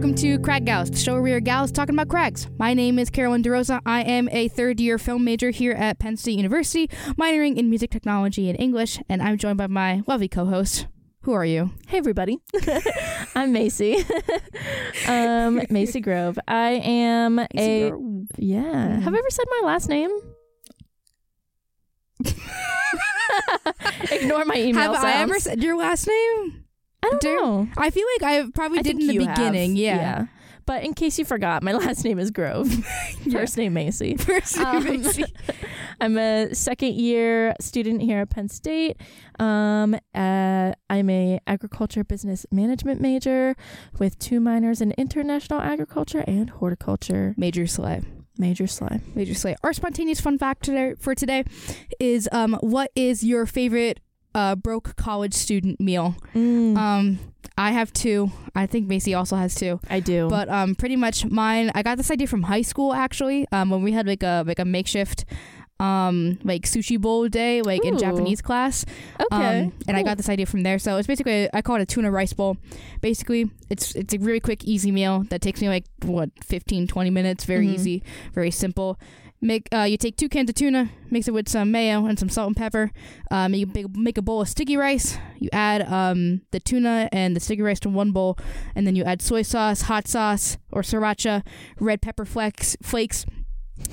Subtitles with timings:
[0.00, 2.48] Welcome to Crag Gals, the show where we are gals talking about crags.
[2.58, 3.82] My name is Carolyn DeRosa.
[3.84, 6.88] I am a third year film major here at Penn State University,
[7.18, 10.86] minoring in music technology and English, and I'm joined by my lovely co host.
[11.24, 11.72] Who are you?
[11.86, 12.38] Hey everybody,
[13.34, 13.98] I'm Macy.
[15.06, 16.38] um, Macy Grove.
[16.48, 17.90] I am a yeah.
[17.90, 19.02] Mhm.
[19.02, 20.10] Have I ever said my last name?
[24.10, 24.94] Ignore my email.
[24.94, 26.59] Have I ever said your last name?
[27.02, 27.68] I don't do- know.
[27.76, 29.36] I feel like I probably I did in the you have.
[29.36, 29.76] beginning.
[29.76, 30.26] Yeah.
[30.66, 32.70] But in case you forgot, my last name is Grove.
[33.32, 34.16] First name Macy.
[34.18, 35.24] First Um, name Macy.
[36.00, 38.96] I'm a second year student here at Penn State.
[39.40, 43.56] Um, uh, I'm a agriculture business management major
[43.98, 47.34] with two minors in international agriculture and horticulture.
[47.36, 48.02] Major Slay.
[48.38, 49.02] Major slime.
[49.14, 49.56] Major Slay.
[49.64, 51.44] Our spontaneous fun fact today for today
[51.98, 54.00] is um, what is your favorite
[54.34, 56.14] uh, broke college student meal?
[56.34, 57.18] Mm, Um,
[57.58, 58.30] I have two.
[58.54, 59.80] I think Macy also has two.
[59.90, 60.28] I do.
[60.28, 61.70] But um, pretty much mine.
[61.74, 63.46] I got this idea from high school actually.
[63.52, 65.24] Um, when we had like a like a makeshift
[65.78, 68.84] um like sushi bowl day like in Japanese class.
[69.32, 69.60] okay.
[69.64, 70.78] Um, and I got this idea from there.
[70.78, 72.56] So it's basically I call it a tuna rice bowl.
[73.00, 77.10] Basically, it's it's a really quick, easy meal that takes me like what 15, 20
[77.10, 77.44] minutes.
[77.44, 77.74] Very Mhm.
[77.74, 78.02] easy,
[78.34, 78.98] very simple.
[79.42, 82.28] Make uh, you take two cans of tuna, mix it with some mayo and some
[82.28, 82.90] salt and pepper.
[83.30, 85.16] Um, you make, make a bowl of sticky rice.
[85.38, 88.36] You add um, the tuna and the sticky rice to one bowl,
[88.74, 91.42] and then you add soy sauce, hot sauce, or sriracha,
[91.78, 93.24] red pepper flakes, flakes.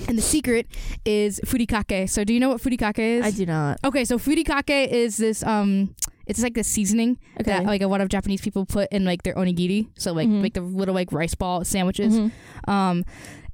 [0.06, 0.66] And the secret
[1.06, 2.10] is furikake.
[2.10, 3.24] So do you know what furikake is?
[3.24, 3.78] I do not.
[3.84, 5.94] Okay, so furikake is this um
[6.26, 7.44] it's like this seasoning Okay.
[7.52, 9.88] that like a lot of Japanese people put in like their onigiri.
[9.96, 10.42] So like Mhm.
[10.42, 12.18] like the little like rice ball sandwiches.
[12.18, 12.32] Mhm.
[12.68, 13.04] Um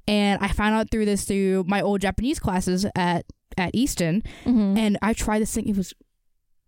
[0.07, 3.25] and I found out through this through my old Japanese classes at
[3.57, 4.77] at Easton Mhm.
[4.79, 5.95] and I tried this thing it was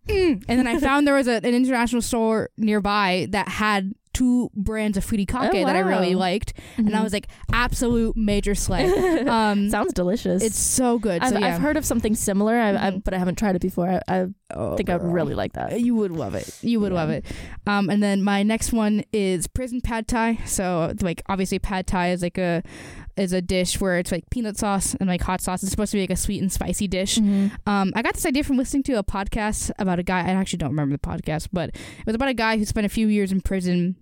[0.09, 0.43] mm.
[0.49, 4.97] and then I found there was a, an international store nearby that had two brands
[4.97, 6.21] of furikake Oh, that I really wow.
[6.21, 7.03] liked and I Mhm.
[7.05, 8.87] was like absolute major slay.
[9.27, 10.43] um Sounds delicious.
[10.43, 11.23] it's so good.
[11.23, 11.55] I've, so yeah.
[11.55, 13.05] I've heard of something similar, I, I, Mhm.
[13.05, 13.89] but I haven't tried it before.
[13.91, 15.81] I, I Oh, think I'd really like that.
[15.81, 16.49] You would love it.
[16.63, 16.99] You would Yeah.
[17.01, 17.27] love it.
[17.67, 20.39] Um, and then my next one is prison pad thai.
[20.47, 22.63] So like obviously pad thai is like a
[23.17, 25.63] is a dish where it's like peanut sauce and like hot sauce.
[25.63, 27.19] It's supposed to be like a sweet and spicy dish.
[27.19, 27.51] Mhm.
[27.67, 30.19] Um, I got this idea from listening to a podcast about a guy.
[30.21, 32.91] I actually don't remember the podcast, but it was about a guy who spent a
[32.91, 33.97] few years in prison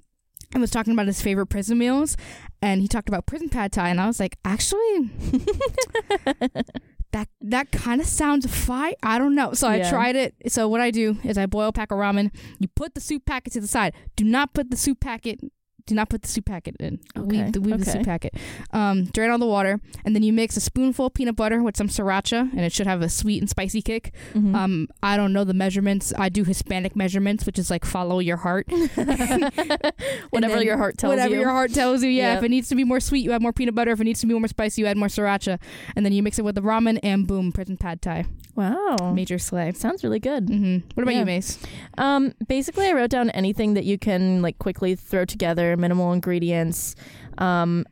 [0.53, 2.17] and was talking about his favorite prison meals.
[2.63, 5.11] And he talked about prison pad thai, and I was like, actually,
[7.13, 8.95] that that kind of sounds fine.
[9.03, 9.53] I don't know.
[9.53, 10.35] So I tried it.
[10.49, 12.31] So what I do is I boil a pack of ramen.
[12.59, 13.95] You put the soup packet to the side.
[14.17, 15.41] Do not put the soup packet.
[15.87, 16.99] Do not put the soup packet in.
[17.15, 18.35] Okay, Leave, the, leave the soup packet.
[18.73, 21.77] Um, drain all the water, and then you mix a spoonful of peanut butter with
[21.77, 24.15] some sriracha, and it should have a sweet and spicy kick.
[24.33, 24.55] Mhm.
[24.55, 26.11] Um, I don't know the measurements.
[26.17, 28.67] I do Hispanic measurements, which is like follow your heart.
[30.31, 31.35] whatever your heart tells whatever you.
[31.35, 32.09] Whatever your heart tells you.
[32.11, 32.31] Yeah.
[32.35, 32.39] Yep.
[32.39, 33.91] If it needs to be more sweet, you add more peanut butter.
[33.91, 35.59] If it needs to be more spicy, you add more sriracha.
[35.97, 38.25] And then you mix it with the ramen, and boom, prison pad thai.
[38.55, 39.13] wow.
[39.15, 39.73] Major slay.
[39.73, 40.49] Sounds really good.
[40.49, 41.21] hmm What about Yeah.
[41.21, 41.59] you, Mace?
[41.99, 46.95] Um, basically, I wrote down anything that you can like quickly throw together, minimal ingredients,
[47.39, 47.85] um,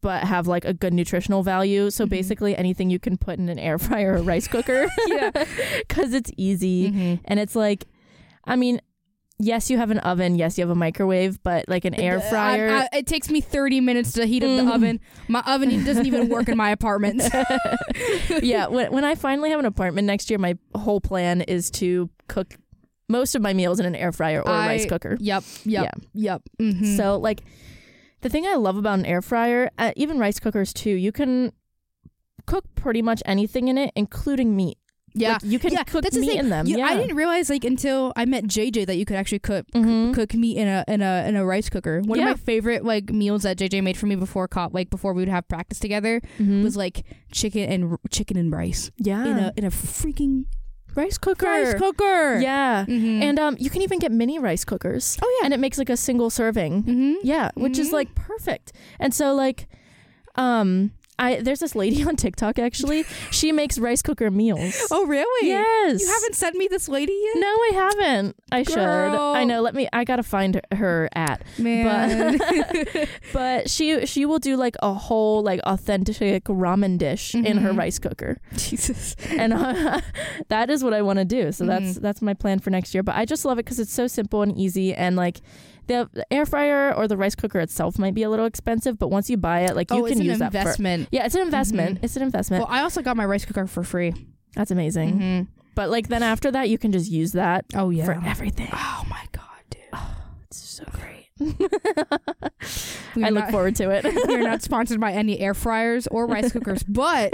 [0.00, 1.90] but have like a good nutritional value.
[1.90, 2.10] So Mhm.
[2.10, 4.86] basically, anything you can put in an air fryer or rice cooker.
[5.06, 5.30] Yeah.
[5.88, 7.20] because it's easy Mhm.
[7.24, 7.86] and it's like,
[8.44, 8.80] I mean,
[9.38, 12.70] yes, you have an oven, yes, you have a microwave, but like an air fryer.
[12.70, 14.64] I- I- it takes me 30 minutes to heat up Mhm.
[14.66, 15.00] the oven.
[15.28, 17.22] My oven doesn't even work in my apartment.
[18.42, 22.10] yeah, when when I finally have an apartment next year, my whole plan is to
[22.28, 22.56] cook
[23.08, 25.16] most of my meals in an air fryer or a rice cooker.
[25.20, 25.44] Yep.
[25.64, 26.00] Yep.
[26.14, 26.42] Yep.
[26.60, 26.96] Mhm.
[26.96, 27.42] So like
[28.20, 31.52] the thing I love about an air fryer, uh, even rice cookers too, you can
[32.46, 34.78] cook pretty much anything in it, including meat.
[35.14, 35.32] yeah.
[35.32, 36.38] Like, you can yeah, cook that's the meat thing.
[36.40, 36.66] in them.
[36.66, 39.66] You- yeah, I didn't realize like until I met JJ that you could actually cook
[39.74, 40.14] Mhm.
[40.14, 42.02] cook meat in a in a in a rice cooker.
[42.04, 42.30] One Yeah.
[42.32, 45.22] of my favorite like meals that JJ made for me before co- like before we
[45.22, 46.62] would have practice together Mhm.
[46.62, 50.44] was like chicken and r- chicken and rice yeah in a in a freaking
[50.94, 51.46] rice cooker.
[51.46, 52.38] rice cooker.
[52.40, 53.22] Yeah, Mhm.
[53.22, 55.46] and um, you can even get mini rice cookers, oh yeah.
[55.46, 56.82] and it makes like a single serving.
[56.82, 57.14] mm-hmm.
[57.22, 57.92] Yeah, which is Mhm.
[57.92, 58.72] like perfect.
[58.98, 59.68] And so like,
[60.36, 63.04] um, I there's this lady on TikTok actually.
[63.30, 64.74] she makes rice cooker meals.
[64.90, 65.48] Oh really?
[65.48, 66.00] yes.
[66.00, 67.40] You haven't sent me this lady yet.
[67.40, 68.36] No, I haven't.
[68.52, 68.78] I should.
[68.78, 69.60] I know.
[69.60, 69.88] Let me.
[69.92, 71.42] I gotta find her at.
[71.58, 72.38] man.
[73.32, 77.78] But she she will do like a whole like authentic ramen dish in her Mhm.
[77.78, 79.14] rice cooker, Jesus.
[79.36, 80.00] and uh,
[80.48, 81.52] that is what I want to do.
[81.52, 82.02] So that's Mhm.
[82.02, 83.02] that's my plan for next year.
[83.02, 85.40] But I just love it because it's so simple and easy, and like
[85.88, 89.28] the air fryer or the rice cooker itself might be a little expensive, but once
[89.28, 90.58] you buy it, like you oh, can use that for.
[90.58, 91.08] investment.
[91.10, 91.98] Yeah, it's an investment.
[92.00, 92.04] Mhm.
[92.04, 92.62] It's an investment.
[92.64, 94.14] Well, I also got my rice cooker for free.
[94.54, 95.18] That's amazing.
[95.18, 95.46] Mhm.
[95.74, 98.04] But like then after that, you can just use that Oh yeah.
[98.04, 98.68] for everything.
[98.72, 99.82] oh my god, dude.
[100.46, 101.28] It's so great.
[103.16, 104.04] I look not- forward to it.
[104.28, 107.32] we are not sponsored by any air fryers or rice cookers, but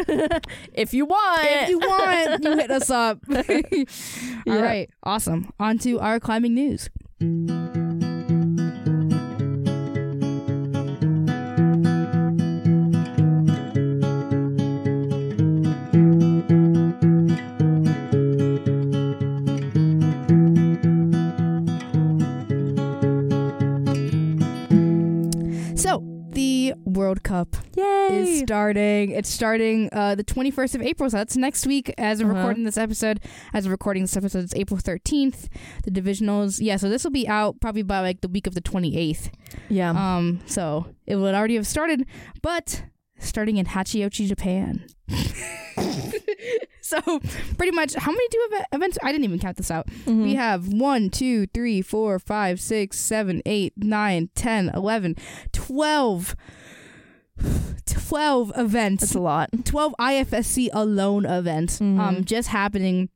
[0.74, 1.40] if you want.
[1.44, 3.20] if you want, you hit us up.
[3.30, 3.42] All
[4.46, 4.60] Yeah.
[4.60, 5.52] right, awesome.
[5.58, 6.88] On to our climbing news.
[28.46, 29.10] Starting.
[29.12, 32.36] It's starting uh, the 21st of April, so that's next week as of Uh-huh.
[32.36, 33.20] recording this episode.
[33.54, 35.48] As of recording this episode, it's April 13th.
[35.84, 38.60] The divisionals, yeah, so this will be out probably by like the week of the
[38.60, 39.30] 28th.
[39.70, 39.90] yeah.
[39.90, 42.04] Um, so it would already have started,
[42.42, 42.84] but
[43.18, 44.84] starting in Hachioji, Japan.
[46.82, 47.00] so
[47.56, 48.98] pretty much, how many do eve- events?
[49.02, 49.86] I didn't even count this out.
[50.04, 50.22] Mhm.
[50.22, 55.16] We have one, two, three, four, five, six, seven, eight, nine, ten, eleven,
[55.52, 56.36] twelve.
[57.86, 59.50] 12 events That's a lot.
[59.64, 62.24] 12 IFSC alone events um, Mhm.
[62.24, 63.08] just happening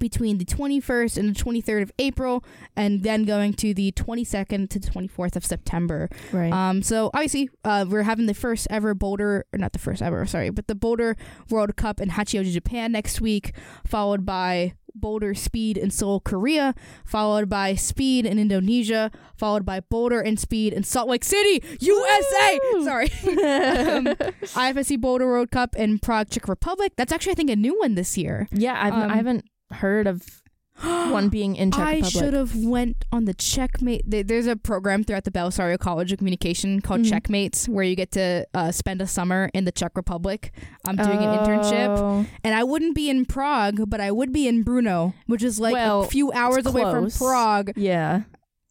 [0.00, 2.42] between the 21st and the 23rd of April,
[2.74, 6.08] and then going to the 22nd to 24th of September.
[6.32, 6.50] Right.
[6.50, 10.24] Um, so obviously, uh, we're having the first ever Boulder, or not the first ever,
[10.24, 11.14] sorry, but the Boulder
[11.50, 13.52] World Cup in Hachioji, Japan next week,
[13.86, 16.74] followed by Boulder Speed in Seoul, Korea,
[17.04, 22.60] followed by Speed in Indonesia, followed by Boulder and Speed in Salt Lake City, USA.
[22.72, 22.84] Woo!
[22.84, 23.06] Sorry.
[23.06, 24.06] um,
[24.54, 26.92] IFSC Boulder World Cup in Prague, Czech Republic.
[26.96, 28.48] That's actually, I think, a new one this year.
[28.52, 30.41] yeah, I've, um, I haven't heard of
[31.12, 32.04] one being in Czech I Republic.
[32.04, 34.02] I should have went on the Checkmate.
[34.06, 37.10] There's a program throughout the Bellisario College of Communication called Mhm.
[37.10, 40.52] Checkmates, where you get to uh, spend a summer in the Czech Republic.
[40.86, 42.26] I'm doing an internship, Oh.
[42.44, 45.72] and I wouldn't be in Prague, but I would be in Brno, which is like
[45.74, 47.10] Well, a few hours away from.
[47.10, 47.72] Prague.
[47.76, 48.22] Yeah.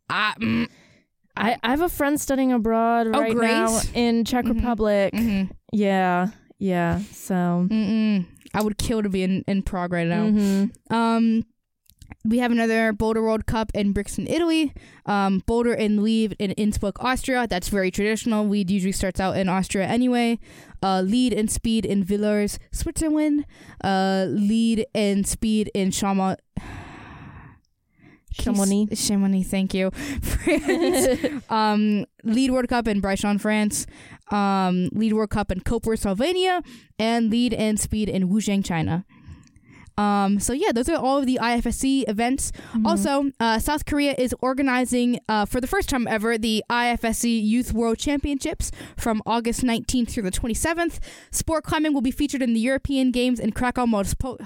[0.10, 0.68] I, mm,
[1.38, 4.56] I, I have a friend studying abroad Oh, right now in Czech Mhm.
[4.56, 5.13] Republic.
[5.13, 6.28] mhm, Yeah.
[6.60, 7.00] Yeah.
[7.13, 7.68] So.
[7.69, 8.25] mm-mm.
[8.54, 10.25] I would kill to be in, in Prague right now.
[10.25, 10.72] Mhm.
[10.92, 11.44] Um,
[12.24, 14.74] we have another Boulder World Cup in Brixen, Italy.
[15.06, 17.48] Um, Boulder and Lead in Innsbruck, Austria.
[17.48, 18.48] That's very traditional.
[18.48, 20.40] Lead usually starts out in Austria anyway.
[20.84, 23.46] Uh, lead and Speed in Villars, Switzerland.
[23.84, 26.38] Uh, lead and Speed in Chamonix.
[28.34, 28.88] Chamonix.
[28.96, 29.92] Chamonix, thank you.
[30.22, 31.44] France.
[31.50, 33.86] um, lead World Cup in Briançon, France.
[34.31, 36.63] Um, lead World Cup in Koper, Slovenia.
[36.98, 39.06] And lead and Speed in Wujiang, China.
[39.98, 42.52] Um, so yeah, those are all of the IFSC events.
[42.74, 42.86] Mhm.
[42.88, 47.74] Also, uh, South Korea is organizing uh, for the first time ever the IFSC Youth
[47.74, 51.00] World Championships from August 19th through the 27th.
[51.32, 53.86] Sport climbing will be featured in the European Games in Krakow.
[53.86, 54.38] Mospo-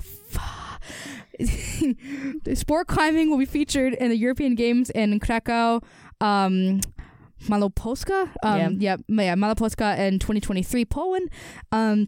[2.55, 5.81] Sport climbing will be featured in the European Games in Krakow.
[6.21, 6.79] Um,
[7.47, 11.29] Malopolska, um, yeah, yeah, Malopolska in 2023, Poland.
[11.71, 12.07] Um,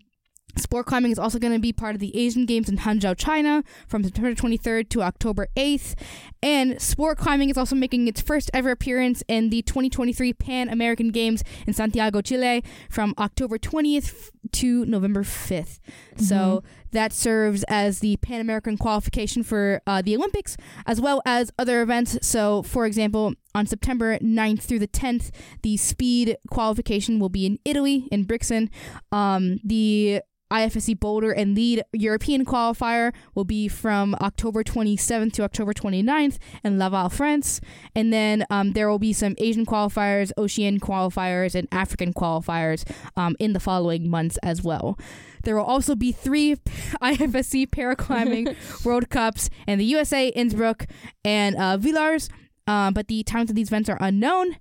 [0.56, 3.64] Sport climbing is also going to be part of the Asian Games in Hangzhou, China
[3.88, 5.94] from September 23rd to October 8th.
[6.42, 11.12] And sport climbing is also making its first ever appearance in the 2023 Pan American
[11.12, 15.80] Games in Santiago, Chile from October 20th to November 5th.
[16.18, 16.68] So mm-hmm.
[16.92, 21.82] That serves as the Pan American qualification for uh, the Olympics as well as other
[21.82, 22.18] events.
[22.22, 25.32] So, for example, on September 9th through the 10th,
[25.64, 28.70] the speed qualification will be in Italy, in Brixen.
[29.12, 35.74] Um, the IFSC Boulder and Lead European qualifier will be from October 27th to October
[35.74, 37.60] 29th in Laval, France.
[37.96, 43.36] And then um, there will be some Asian qualifiers, Ocean qualifiers, and African qualifiers um,
[43.40, 44.98] in the following months as well.
[45.44, 46.56] There will also be three
[47.02, 50.86] IFSC paraclimbing World Cups in the USA, Innsbruck,
[51.24, 52.30] and uh, Villars.
[52.68, 54.58] Um, but the times of these events are unknown.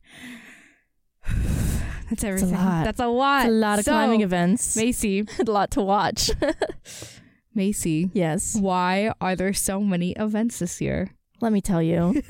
[2.11, 2.53] That's everything.
[2.53, 2.85] lot.
[2.85, 3.47] That's a lot.
[3.47, 4.77] A lot of So, climbing events.
[4.77, 6.31] Macy, a lot to watch.
[7.55, 8.55] Macy, yes.
[8.57, 11.11] why are there so many events this year?
[11.41, 12.13] Let me tell you.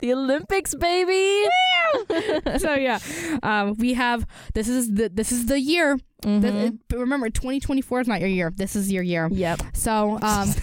[0.00, 1.48] the Olympics, baby.
[2.58, 2.98] so yeah,
[3.42, 5.98] um, we have this is the this is the year.
[6.22, 6.42] Mhm.
[6.42, 8.52] Th- but remember, 2024 is not your year.
[8.54, 9.28] This is your year.
[9.30, 9.60] Yep.
[9.74, 10.54] So, um,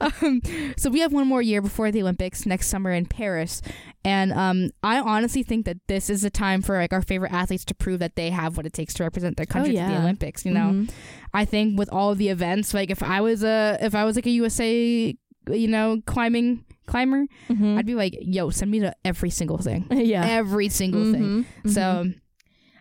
[0.00, 0.40] um,
[0.76, 3.60] so we have one more year before the Olympics next summer in Paris,
[4.04, 7.64] and um, I honestly think that this is a time for like our favorite athletes
[7.66, 9.98] to prove that they have what it takes to represent their country to the.
[9.98, 10.44] Olympics.
[10.46, 10.90] You know, Mhm.
[11.34, 14.26] I think with all the events, like if I was a if I was like
[14.26, 15.14] a USA,
[15.50, 17.76] you know, climbing climber, Mhm.
[17.78, 20.24] I'd be like, yo, send me to every single thing, yeah.
[20.26, 21.22] every single thing.
[21.22, 21.44] Mhm.
[21.64, 21.70] Mhm.
[21.70, 22.10] So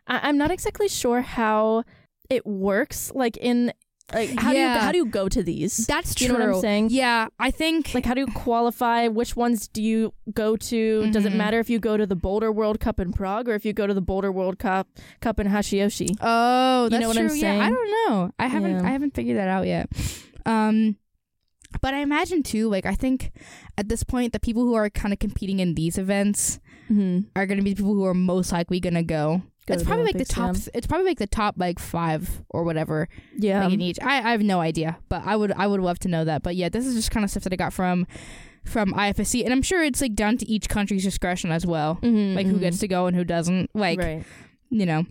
[0.07, 1.83] I- I'm not exactly sure how
[2.29, 3.11] it works.
[3.13, 3.71] Like in
[4.13, 5.85] Like how do you how do you go to these?
[5.85, 6.27] That's true.
[6.27, 6.87] You know what I'm saying?
[6.89, 9.07] Yeah, I think Like how do you qualify?
[9.07, 11.11] Which ones do you go to?
[11.11, 11.37] Does it Mhm.
[11.37, 13.85] matter if you go to the Boulder World Cup in Prague or if you go
[13.85, 14.87] to the Boulder World Cup
[15.21, 16.15] Cup in Hashioshi?
[16.21, 17.33] Oh, You that's know what true.
[17.35, 18.31] Yeah, I don't know.
[18.39, 18.87] I haven't Yeah.
[18.87, 19.89] I haven't figured that out yet.
[20.45, 20.97] Um
[21.81, 23.31] but I imagine too, like I think
[23.77, 26.59] at this point the people who are kind of competing in these events
[26.91, 27.27] Mm-hmm.
[27.35, 29.43] are gonna be the people who are most likely gonna go.
[29.69, 33.07] Go it's probably like the top it's probably like the top like five or whatever
[33.37, 33.63] Yeah.
[33.65, 33.97] like, in each.
[34.01, 34.97] I, I have no idea.
[35.09, 36.43] But I would I would love to know that.
[36.43, 38.05] But yeah, this is just kind of stuff that I got from
[38.65, 41.97] from IFSC and I'm sure it's like down to each country's discretion as well.
[42.01, 42.59] Mhm, Like who mhm.
[42.61, 43.69] gets to go and who doesn't.
[43.73, 44.23] Like right.
[44.69, 45.05] you know.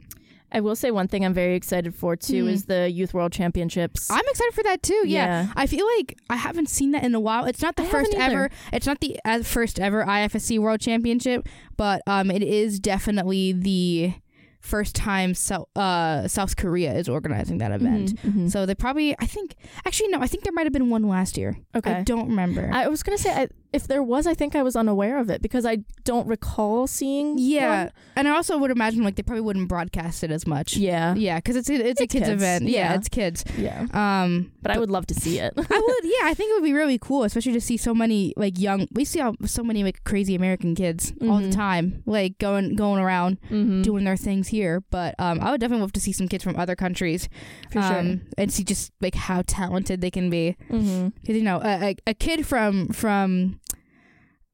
[0.50, 2.50] I will say one thing I'm very excited for too Mm.
[2.53, 4.11] is the Youth World Championships.
[4.11, 5.03] I'm excited for that too.
[5.07, 5.49] Yeah.
[5.55, 7.45] I feel like I haven't seen that in a while.
[7.45, 8.49] It's not the I first ever.
[8.73, 11.47] It's not the uh, first ever IFSC World Championship,
[11.77, 14.15] but um, it is definitely the
[14.61, 18.17] first time South uh South Korea is organizing that event.
[18.23, 18.50] Mhm, mhm.
[18.50, 19.55] So they probably, I think,
[19.87, 21.57] actually no, I think there might have been one last year.
[21.75, 21.93] okay.
[21.93, 22.69] I don't remember.
[22.73, 25.43] I was gonna say I, if there was, I think I was unaware of it
[25.43, 27.37] because I don't recall seeing.
[27.39, 27.93] yeah, one.
[28.17, 30.77] and I also would imagine like they probably wouldn't broadcast it as much.
[30.77, 32.65] yeah, yeah, because it's a, it's a kids, kids, event.
[32.65, 32.95] Yeah, yeah.
[32.95, 33.45] it's kids.
[33.59, 33.87] yeah.
[33.93, 35.53] Um, But I would love to see it.
[35.57, 36.25] I would, yeah.
[36.29, 38.89] I think it would be really cool, especially to see so many like young.
[38.93, 41.55] We see how so many like crazy American kids all the Mhm.
[41.55, 43.83] time, like going going around mm-hmm.
[43.83, 44.83] doing their things here.
[44.91, 47.29] But um, I would definitely love to see some kids from other countries,
[47.71, 47.99] for sure.
[47.99, 50.57] um, and see just like how talented they can be.
[50.71, 51.09] mm-hmm.
[51.21, 53.58] Because you know, a, a, a kid from from,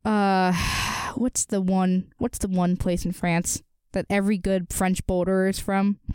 [0.04, 0.52] uh,
[1.14, 2.12] what's the one?
[2.18, 5.98] What's the one place in France that every good French boulderer is from?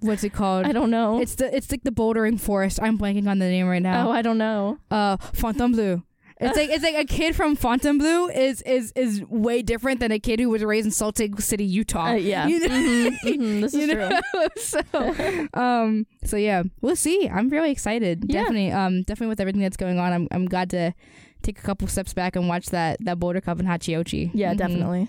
[0.00, 0.64] What's it called?
[0.66, 1.20] I don't know.
[1.20, 2.78] It's the it's like the bouldering forest.
[2.82, 4.78] I'm blanking on the name right now oh, I don't know.
[4.90, 6.02] uh Fontainebleau.
[6.42, 10.18] It's like it's like a kid from Fontainebleau is is is way different than a
[10.18, 12.12] kid who was raised in Salt Lake City, Utah.
[12.12, 12.46] Uh, yeah.
[12.48, 12.68] You know?
[12.68, 14.10] Mhm, mhm, This is You true.
[14.56, 17.28] so um so yeah, we'll see.
[17.28, 18.24] I'm really excited.
[18.26, 18.40] Yeah.
[18.40, 20.12] Definitely um definitely with everything that's going on.
[20.14, 20.94] I'm I'm glad to
[21.42, 24.30] take a couple steps back and watch that that Boulder Cup in Hachioji.
[24.34, 24.58] Yeah, Mhm.
[24.58, 25.08] definitely.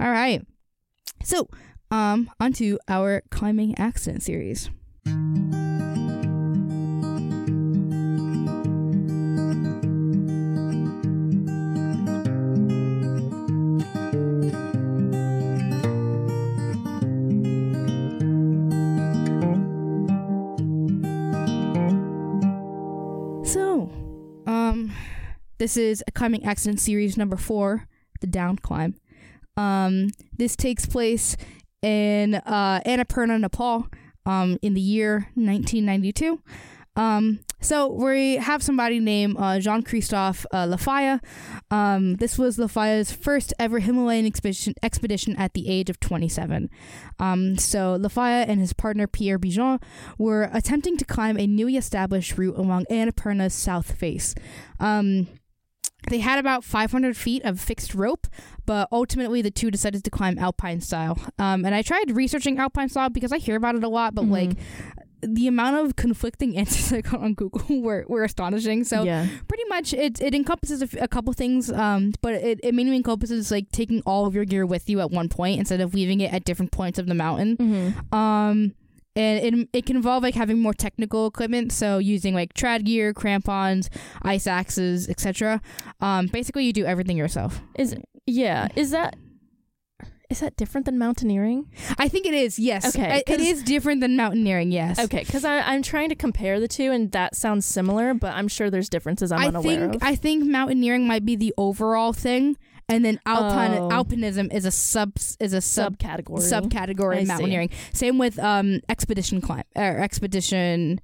[0.00, 0.44] All right.
[1.24, 1.48] So,
[1.90, 4.70] um onto our climbing accident series.
[25.62, 27.86] This is a climbing accident series number four,
[28.20, 28.96] the down climb.
[29.56, 31.36] Um, this takes place
[31.82, 33.86] in uh, Annapurna, Nepal,
[34.26, 36.42] um, in the year 1992.
[36.96, 41.20] Um, so we have somebody named uh, Jean Christophe uh, Lafaille.
[41.70, 46.70] Um, this was Lafaille's first ever Himalayan expedition, expedition at the age of 27.
[47.20, 49.80] Um, so Lafaille and his partner Pierre Béghin
[50.18, 54.34] were attempting to climb a newly established route along Annapurna's south face.
[54.80, 55.28] Um,
[56.08, 58.26] they had about 500 feet of fixed rope,
[58.66, 61.18] but ultimately the two decided to climb alpine style.
[61.38, 64.24] Um, and I tried researching alpine style because I hear about it a lot, but
[64.24, 64.30] Mhm.
[64.30, 64.50] like
[65.24, 68.82] the amount of conflicting answers I got on Google were, were astonishing.
[68.82, 69.28] So yeah.
[69.46, 72.96] pretty much it, it encompasses a, f- a couple things, um, but it, it mainly
[72.96, 76.20] encompasses like taking all of your gear with you at one point instead of leaving
[76.20, 77.56] it at different points of the mountain.
[77.56, 78.14] Mm-hmm.
[78.14, 78.74] Um,
[79.14, 83.12] and it, it can involve like having more technical equipment, so using like trad gear,
[83.12, 83.90] crampons,
[84.22, 85.60] ice axes, etc.
[86.00, 87.60] Um, basically, you do everything yourself.
[87.76, 88.68] Is yeah.
[88.76, 89.16] Is that
[90.30, 91.66] is that different than mountaineering?
[91.98, 92.58] I think it is.
[92.58, 92.86] Yes.
[92.96, 94.72] Okay, it 'cause- different than mountaineering.
[94.72, 94.98] Yes.
[94.98, 98.70] Okay, because I'm trying to compare the two, and that sounds similar, but I'm sure
[98.70, 100.02] there's differences I'm I unaware think of.
[100.02, 102.56] I think mountaineering might be the overall thing,
[102.92, 103.88] and then alpine Oh.
[103.88, 106.40] alpinism is a sub is a sub Subcategory.
[106.52, 107.24] subcategory see.
[107.26, 107.70] mountaineering.
[107.92, 111.00] Same with um expedition climb or expedition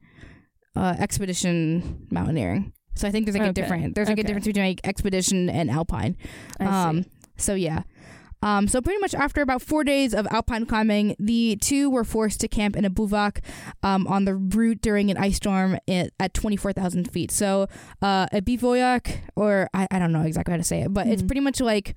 [0.77, 2.73] uh expedition mountaineering.
[2.95, 5.71] So I think there's like a different there's like a difference between like expedition and
[5.71, 6.17] alpine.
[6.61, 7.05] Um
[7.37, 7.83] so yeah.
[8.43, 12.41] Um, so pretty much after about four days of alpine climbing, the two were forced
[12.41, 13.41] to camp in a bivouac
[13.83, 17.31] um, on the route during an ice storm at, at 24,000 feet.
[17.33, 17.67] So
[18.01, 21.23] uh, a bivouac, or I, I don't know exactly how to say it, but it's
[21.23, 21.27] Mhm.
[21.27, 21.95] pretty much like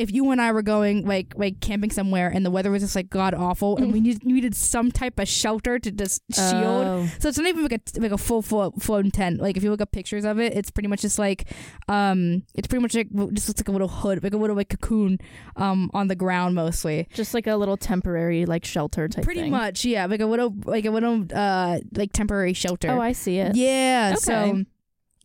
[0.00, 2.96] if you and I were going like like camping somewhere and the weather was just
[2.96, 6.86] like god awful and we need, needed some type of shelter to just shield.
[6.86, 7.08] Oh.
[7.18, 9.40] So it's not even like a like a full full flown tent.
[9.40, 11.52] Like if you look up pictures of it, it's pretty much just like
[11.88, 14.70] um it's pretty much like just looks like a little hood, like a little like
[14.70, 15.18] cocoon
[15.56, 17.06] um on the ground mostly.
[17.12, 19.24] just like a little temporary like shelter type.
[19.24, 19.50] Pretty thing.
[19.50, 22.88] much, yeah, like a little like a little uh like temporary shelter.
[22.88, 23.54] Oh, I see it.
[23.54, 24.14] Yeah.
[24.14, 24.20] Okay.
[24.20, 24.64] So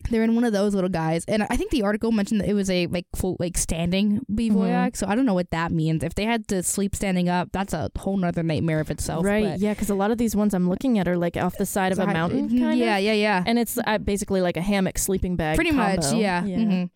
[0.10, 2.54] they're in one of those little guys, and I think the article mentioned that it
[2.54, 4.96] was a like quote like standing bivouac.
[4.96, 6.04] So I don't know what that means.
[6.04, 9.26] If they had to sleep standing up, that's a whole nother nightmare of itself.
[9.26, 9.44] right.
[9.52, 11.66] but- Yeah, because a lot of these ones I'm looking at are like off the
[11.66, 13.04] side of a mountain, mhm, kind yeah, of.
[13.04, 13.44] yeah, yeah.
[13.46, 15.56] And it's uh, basically like a hammock sleeping bag.
[15.56, 16.18] Pretty much, combo.
[16.20, 16.42] yeah.
[16.44, 16.90] mhm.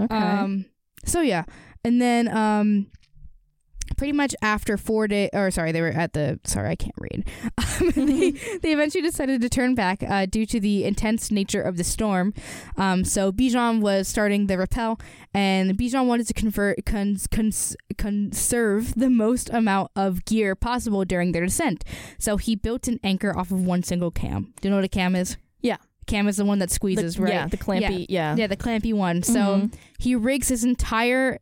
[0.00, 0.14] Okay.
[0.16, 0.66] Um,
[1.04, 1.44] so yeah,
[1.84, 2.86] and then um,
[3.96, 6.38] pretty much after four days, or sorry, they were at the.
[6.44, 7.28] Sorry, I can't read.
[7.78, 8.30] Um, they,
[8.62, 12.32] they eventually decided to turn back uh, due to the intense nature of the storm.
[12.78, 14.98] Um, so Béghin was starting the rappel,
[15.34, 21.32] and Béghin wanted to convert cons, cons, conserve the most amount of gear possible during
[21.32, 21.84] their descent.
[22.18, 24.54] So he built an anchor off of one single cam.
[24.60, 25.36] Do you know what a cam is?
[25.60, 25.76] Yeah.
[26.06, 27.32] Cam is the one that The- squeezes, right?
[27.32, 28.06] Yeah, the clampy.
[28.08, 28.36] Yeah.
[28.36, 29.22] Yeah, the clampy one.
[29.22, 29.74] So Mhm.
[29.98, 31.40] he rigs his entire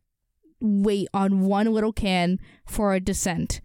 [0.65, 3.61] weight on one little can for a descent.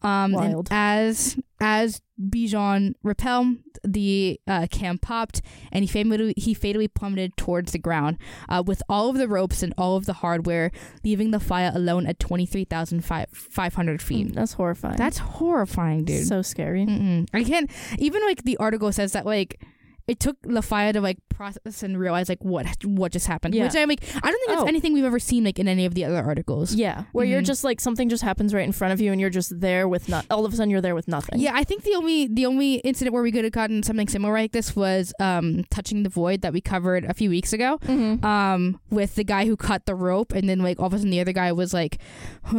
[0.00, 0.68] Um, and Wild.
[0.70, 5.42] as as Béghin repel, the uh, cam popped,
[5.72, 8.16] and he fatally he fatally plummeted towards the ground
[8.48, 10.70] uh, with all of the ropes and all of the hardware,
[11.02, 14.28] leaving Lafaille alone at twenty three thousand five hundred feet.
[14.28, 14.96] Mm, That's horrifying.
[14.96, 16.28] That's horrifying, dude.
[16.28, 16.86] so scary.
[16.86, 17.26] Mm-mm.
[17.34, 17.68] I can't.
[17.98, 19.60] Even like the article says that like
[20.08, 23.54] it took Lafaille to like process and realize like what what just happened.
[23.54, 23.64] Yeah.
[23.64, 24.66] Which I'm like, I don't think that's Oh.
[24.66, 26.74] anything we've ever seen like in any of the other articles.
[26.74, 27.46] Yeah, where you're Mhm.
[27.46, 30.08] just like something just happens right in front of you, and you're just there with
[30.08, 30.26] not.
[30.30, 31.38] All of a sudden, you're there with nothing.
[31.40, 34.32] Yeah, I think the only the only incident where we could have gotten something similar
[34.32, 37.78] like this was um touching the void that we covered a few weeks ago.
[37.84, 38.24] Mm-hmm.
[38.24, 41.10] Um, with the guy who cut the rope, and then like all of a sudden
[41.10, 41.98] the other guy was like,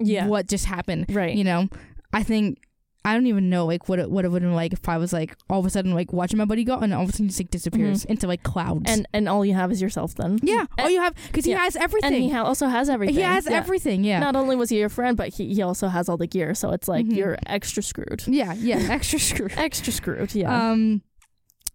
[0.00, 0.26] Yeah.
[0.26, 1.34] what just happened?" right.
[1.34, 1.68] You know,
[2.12, 2.58] I think
[3.04, 5.34] I don't even know like what it would have been like if I was like
[5.48, 7.40] all of a sudden like watching my buddy go and all of a sudden just
[7.40, 8.82] like disappears into like clouds.
[8.90, 10.38] and and all you have is yourself then.
[10.42, 11.58] yeah, all you have because he yeah.
[11.64, 12.12] has everything.
[12.14, 13.14] And he ha- also has everything.
[13.14, 13.56] He has Yeah.
[13.56, 14.04] everything.
[14.04, 14.20] Yeah.
[14.20, 16.54] Not only was he your friend, but he, he also has all the gear.
[16.54, 17.16] So it's like Mhm.
[17.16, 18.22] you're extra screwed.
[18.26, 18.52] yeah.
[18.54, 18.76] Yeah.
[18.90, 19.52] Extra screwed.
[19.56, 20.34] Extra screwed.
[20.34, 20.70] Yeah.
[20.72, 21.02] Um.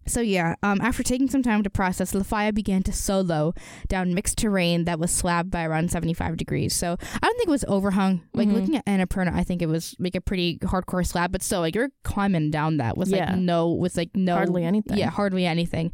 [0.06, 3.54] So yeah, um, after taking some time to process, Lafaille began to solo
[3.88, 6.74] down mixed terrain that was slabbed by around 75 degrees.
[6.74, 8.22] So I don't think it was overhung.
[8.32, 8.52] Like Mhm.
[8.54, 11.74] looking at Annapurna, I think it was like a pretty hardcore slab, but still, like
[11.74, 13.30] you're climbing down that with Yeah.
[13.32, 14.96] like no, with like no Hardly anything.
[14.98, 15.92] Yeah, hardly anything.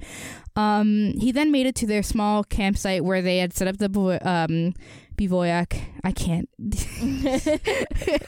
[0.57, 3.89] Um, he then made it to their small campsite where they had set up the
[4.29, 4.75] um,
[5.17, 5.77] bivouac.
[6.05, 6.49] I can't.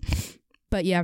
[0.70, 1.02] but yeah.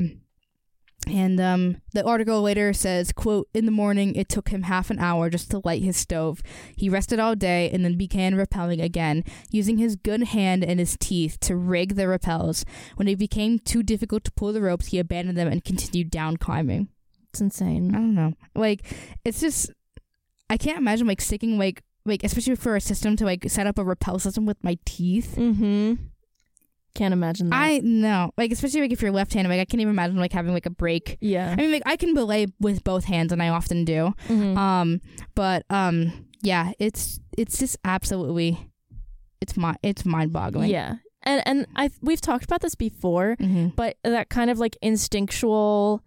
[1.11, 4.99] And um, the article later says, "quote In the morning, it took him half an
[4.99, 6.42] hour just to light his stove.
[6.77, 10.96] He rested all day and then began rappelling again, using his good hand and his
[10.99, 12.64] teeth to rig the rappels.
[12.96, 16.37] When it became too difficult to pull the ropes, he abandoned them and continued down
[16.37, 16.88] climbing.
[17.31, 17.94] It's insane.
[17.94, 18.85] I don't know, like
[19.25, 19.70] it's just
[20.49, 23.79] I can't imagine like sticking like like especially for a system to like set up
[23.79, 25.94] a rappel system with my teeth." Mm-hmm.
[26.94, 27.57] Can't imagine that.
[27.57, 30.53] I know, like especially like if you're left-handed, like I can't even imagine like having
[30.53, 31.18] like a break.
[31.20, 31.53] yeah.
[31.53, 34.12] I mean, like I can belay with both hands, and I often do.
[34.29, 34.57] Mhm.
[34.57, 35.00] Um,
[35.35, 38.59] but um, yeah, it's it's just absolutely,
[39.40, 40.70] it's my it's mind-boggling.
[40.70, 40.96] yeah.
[41.22, 46.03] And and I we've talked about this before, hmm but that kind of like instinctual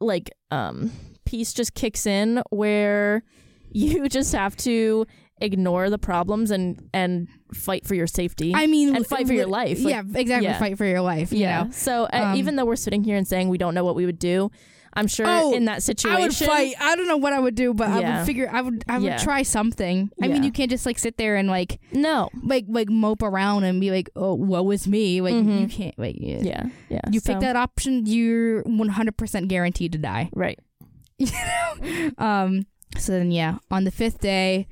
[0.00, 0.90] like um
[1.24, 3.22] piece just kicks in where
[3.72, 5.06] you just have to
[5.42, 9.46] ignore the problems and and fight for your safety I mean, and fight for your
[9.46, 9.78] life.
[9.82, 10.48] Like, yeah, exactly.
[10.48, 10.58] yeah.
[10.58, 11.32] Fight for your life.
[11.32, 11.64] You yeah.
[11.64, 11.70] know?
[11.72, 14.06] So uh, Um, even though we're sitting here and saying we don't know what we
[14.06, 14.50] would do,
[14.94, 16.74] I'm sure Oh, in that situation, I would fight.
[16.78, 18.48] I don't know what I would do, but I would figure.
[18.52, 18.84] I would.
[18.88, 19.16] I would Yeah.
[19.18, 20.10] try something.
[20.22, 22.28] I mean, you can't just like sit there and like No.
[22.44, 25.20] like like mope around and be like, oh, woe is me.
[25.22, 25.60] Like Mhm.
[25.62, 25.98] you can't.
[25.98, 26.40] Like yeah.
[26.42, 26.64] Yeah.
[26.90, 27.00] Yeah.
[27.10, 30.28] You so- pick that option, you're 100% guaranteed to die.
[30.34, 30.58] Right.
[31.18, 32.10] You know.
[32.18, 32.66] um.
[32.98, 34.66] So then, yeah, on the fifth day,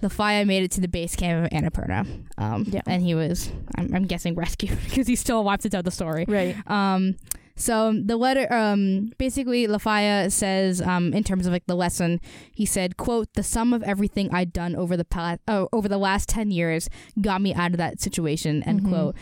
[0.00, 2.06] Lafaille made it to the base camp of Annapurna.
[2.38, 2.64] Um.
[2.68, 2.82] Yeah.
[2.86, 6.24] And he was, I'm, I'm guessing, rescued because he's still alive to tell the story.
[6.28, 6.56] Right.
[6.70, 7.16] Um,
[7.56, 12.20] so the letter, um, basically, Lafaille says, um, in terms of like the lesson,
[12.52, 15.98] he said, "quote The sum of everything I'd done over the past, oh, over the
[15.98, 16.88] last ten years
[17.20, 18.88] got me out of that situation." End Mhm.
[18.88, 19.16] quote.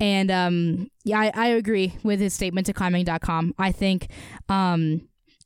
[0.00, 3.54] And um, yeah, I, I agree with his statement to climbing.com.
[3.58, 4.08] I think,
[4.48, 5.02] um.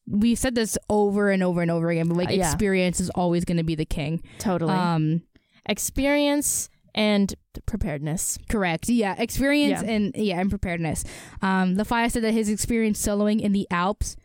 [0.09, 2.47] We've said this over and over and over again, but like Uh, yeah.
[2.53, 4.23] experience is always going to be the king.
[4.39, 4.73] Totally.
[4.73, 5.23] Um,
[5.69, 7.35] Experience and
[7.67, 8.39] preparedness.
[8.49, 8.89] Correct.
[8.89, 9.91] Yeah, experience Yeah.
[9.91, 11.05] and yeah, and preparedness.
[11.43, 14.17] Um, Lafaille said that his experience soloing in the Alps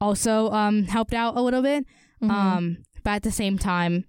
[0.00, 1.86] also um helped out a little bit.
[2.22, 2.30] Mhm.
[2.30, 4.04] Um, but at the same time,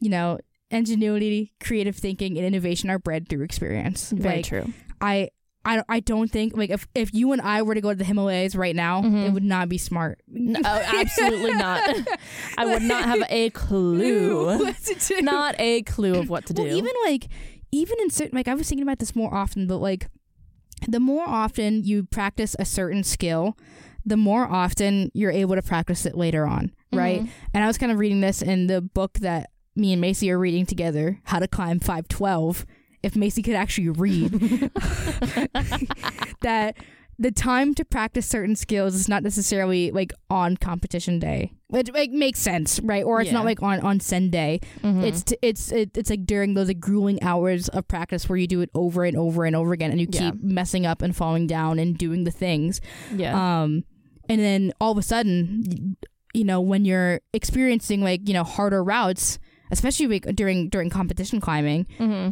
[0.00, 0.38] you know,
[0.70, 4.10] ingenuity, creative thinking, and innovation are bred through experience.
[4.10, 4.72] Very like true.
[5.00, 5.30] I.
[5.64, 8.04] I, I don't think like if, if you and I were to go to the
[8.04, 9.26] Himalayas right now, Mhm.
[9.28, 10.20] it would not be smart.
[10.28, 11.82] No, absolutely not.
[12.58, 14.46] I would not have a clue.
[14.58, 15.22] What to do.
[15.22, 16.62] not a clue of what to do.
[16.62, 17.28] Well, even like,
[17.70, 20.08] even in certain, like, I was thinking about this more often, but like,
[20.88, 23.56] the more often you practice a certain skill,
[24.04, 27.20] the more often you're able to practice it later on, right?
[27.22, 27.28] Mhm.
[27.54, 30.38] And I was kind of reading this in the book that me and Macy are
[30.38, 32.66] reading together, How to Climb 512.
[33.02, 34.30] If Macy could actually read,
[36.42, 36.76] that
[37.18, 42.10] the time to practice certain skills is not necessarily like on competition day, which like
[42.10, 43.04] makes sense, right?
[43.04, 43.34] Or it's Yeah.
[43.34, 44.60] not like on on send day.
[44.82, 45.04] Mhm.
[45.04, 48.46] It's t- it's it, it's like during those like grueling hours of practice where you
[48.46, 50.30] do it over and over and over again, and you Yeah.
[50.30, 52.80] keep messing up and falling down and doing the things.
[53.14, 53.62] yeah.
[53.62, 53.84] Um,
[54.28, 55.96] and then all of a sudden,
[56.34, 59.38] you know, when you're experiencing like you know harder routes,
[59.70, 62.30] especially like during during competition climbing, hmm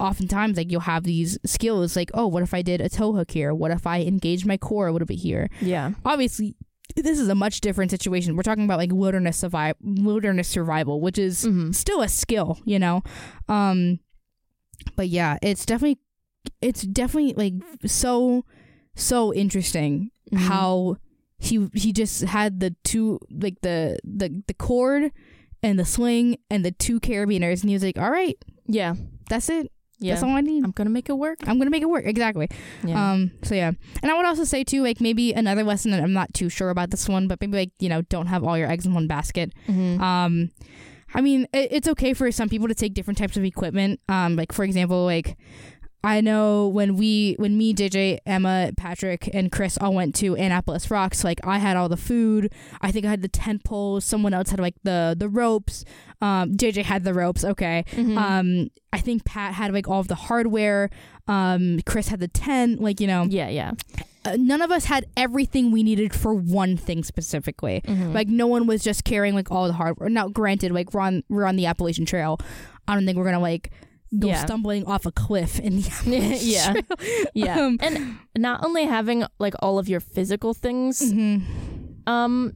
[0.00, 3.30] oftentimes like you'll have these skills like, oh, what if I did a toe hook
[3.30, 3.54] here?
[3.54, 5.48] What if I engaged my core a little bit here?
[5.60, 5.92] Yeah.
[6.04, 6.54] Obviously.
[6.96, 8.34] This is a much different situation.
[8.34, 12.78] We're talking about like wilderness survival, wilderness survival, which is hmm still a skill, you
[12.78, 13.02] know.
[13.48, 14.00] Um
[14.96, 15.98] but yeah, it's definitely
[16.62, 17.54] it's definitely like
[17.90, 18.44] so
[18.96, 20.38] so interesting Mhm.
[20.38, 20.96] how
[21.38, 25.12] he he just had the two like the the the cord
[25.62, 28.94] and the sling and the two carabiners and he was like, "All right, Yeah.
[29.28, 29.70] that's it.
[29.98, 30.14] Yeah.
[30.14, 30.64] That's all I need.
[30.64, 31.38] I'm gonna make it work.
[31.46, 32.48] I'm gonna make it work." Exactly.
[32.84, 33.12] Yeah.
[33.12, 33.30] Um.
[33.42, 36.32] So yeah, and I would also say too, like maybe another lesson, that I'm not
[36.34, 38.86] too sure about this one, but maybe like you know, don't have all your eggs
[38.86, 39.52] in one basket.
[39.68, 40.00] Mhm.
[40.00, 40.50] Um,
[41.14, 43.98] I mean, it, it's okay for some people to take different types of equipment.
[44.08, 45.36] Um, like for example, like
[46.04, 50.90] I know when we, when me, JJ, Emma, Patrick, and Chris all went to Annapolis
[50.90, 52.52] Rocks, like I had all the food.
[52.80, 54.04] I think I had the tent poles.
[54.04, 55.84] Someone else had like the the ropes.
[56.20, 57.44] Um, JJ had the ropes.
[57.44, 57.84] Okay.
[57.92, 58.16] Mhm.
[58.16, 60.88] Um, I think Pat had like all of the hardware.
[61.26, 62.80] Um, Chris had the tent.
[62.80, 63.48] Like you know, yeah.
[63.48, 63.72] Yeah.
[64.24, 67.82] uh, none of us had everything we needed for one thing specifically.
[67.86, 68.14] Mhm.
[68.14, 70.08] Like no one was just carrying like all the hardware.
[70.08, 72.38] Now, granted, like we're on we're on the Appalachian Trail.
[72.86, 73.70] I don't think we're gonna like
[74.16, 74.44] go Yeah.
[74.44, 76.74] stumbling off a cliff in the Yeah.
[77.34, 77.60] Yeah.
[77.60, 81.42] Um, and not only having like all of your physical things mhm.
[82.06, 82.54] um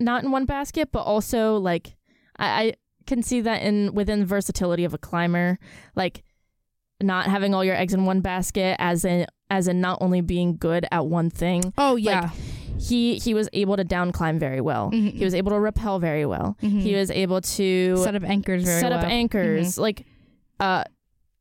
[0.00, 1.96] not in one basket but also like
[2.36, 2.74] I, I
[3.06, 5.58] can see that in within the versatility of a climber
[5.94, 6.24] like
[7.02, 10.56] not having all your eggs in one basket as in as in not only being
[10.56, 12.30] good at one thing Oh yeah.
[12.80, 15.12] he he was able to down climb very well Mhm.
[15.12, 16.80] he was able to rappel very well Mhm.
[16.80, 19.10] he was able to set up anchors very set up well.
[19.10, 19.18] Mm-hmm.
[19.20, 20.06] anchors like
[20.60, 20.84] uh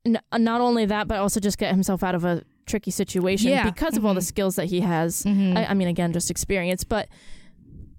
[0.05, 3.69] n- not only that but also just get himself out of a tricky situation Yeah.
[3.69, 4.25] because of all the Mhm.
[4.25, 5.57] skills that he has Mhm.
[5.57, 7.07] I, I mean again just experience but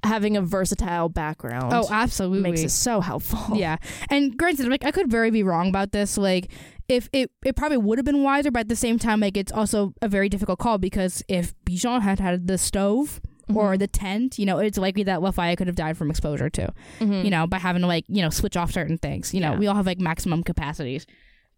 [0.03, 2.43] having a versatile background oh, absolutely.
[2.51, 3.77] makes it so helpful Yeah,
[4.11, 6.19] and granted, like I could very be wrong about this.
[6.19, 6.51] Like,
[6.89, 9.51] if it it probably would have been wiser, but at the same time, like it's
[9.53, 13.21] also a very difficult call because if Béghin had had the stove
[13.53, 13.79] or Mhm.
[13.79, 16.69] the tent, you know, it's likely that Lafaille could have died from exposure too.
[17.01, 17.25] Mhm.
[17.25, 19.35] You know, by having to like you know switch off certain things.
[19.35, 19.59] You know, Yeah.
[19.59, 21.07] we all have like maximum capacities.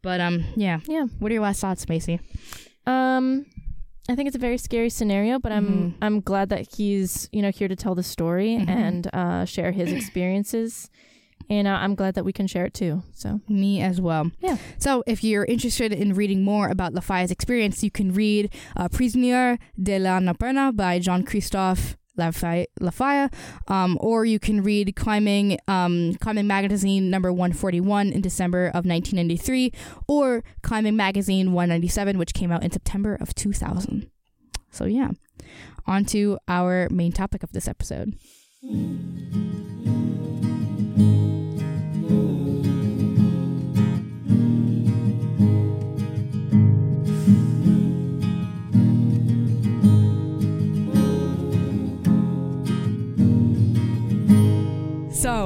[0.03, 0.81] But um, yeah.
[0.87, 2.21] yeah What are your last thoughts, Macy?
[2.87, 3.45] um
[4.09, 5.95] I think it's a very scary scenario, but I'm Mhm.
[6.01, 8.69] I'm glad that he's you know here to tell the story Mhm.
[8.69, 10.91] and uh, share his experiences,
[11.49, 13.03] and uh, I'm glad that we can share it too.
[13.13, 14.31] So Me as well.
[14.41, 14.57] Yeah.
[14.79, 19.59] So if you're interested in reading more about Lafaille's experience, you can read uh, Prisonnier
[19.81, 23.33] de l'Annapurna by Jean Christophe Lafayette, Lafayette
[23.69, 29.73] um, or you can read Climbing um, Climbing Magazine number 141 in December of 1993,
[30.09, 34.11] or Climbing Magazine 197, which came out in September of 2000.
[34.71, 35.11] So yeah,
[35.87, 38.15] on to our main topic of this episode.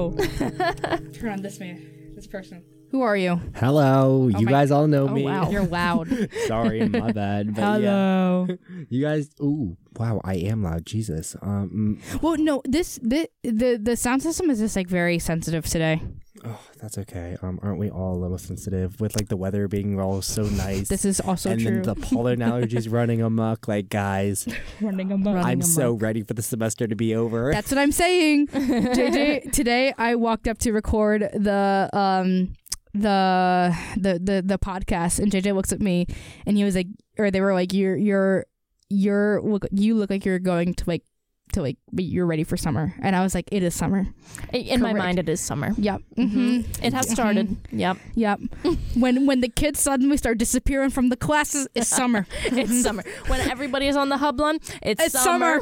[0.01, 0.17] So,
[1.13, 2.65] turn on this man, this person.
[2.91, 3.39] Who are you?
[3.55, 5.25] Hello, you my- guys all know Oh, me.
[5.25, 5.51] wow.
[5.51, 6.09] You're loud.
[6.47, 7.55] Sorry, my bad.
[7.55, 8.47] But yeah,
[8.89, 9.29] you guys.
[9.43, 10.87] Ooh, wow, I am loud.
[10.87, 11.37] Jesus.
[11.43, 16.01] Um, Well, no, this the the the sound system is just like very sensitive today.
[16.45, 17.37] Oh, that's okay.
[17.43, 20.89] Um, aren't we all a little sensitive with like the weather being all so nice?
[20.89, 21.71] This is also and true.
[21.71, 23.69] then the pollen allergies running amok.
[23.69, 24.47] Like, guys,
[24.81, 25.45] running amok.
[25.45, 26.03] I'm so amok.
[26.03, 27.53] ready for the semester to be over.
[27.53, 28.47] That's what I'm saying.
[28.49, 32.55] JJ, today I walked up to record the um
[32.93, 36.07] the the the the podcast, and JJ looks at me,
[36.47, 38.47] and he was like, or they were like, you're you're
[38.89, 41.05] you're look you look like you're going to like
[41.53, 44.07] to like be you're ready for summer, and I was like, it is summer.
[44.53, 45.73] In my mind, it is summer.
[45.77, 46.03] Yep.
[46.17, 46.31] Mhm.
[46.31, 46.85] Mm-hmm.
[46.85, 47.57] It has started.
[47.73, 47.97] Yep.
[48.15, 48.41] Yep.
[48.95, 52.27] when when the kids suddenly start disappearing from the classes, it's summer.
[52.45, 53.03] It's summer.
[53.27, 55.61] When everybody is on the hublon, it's, It's summer.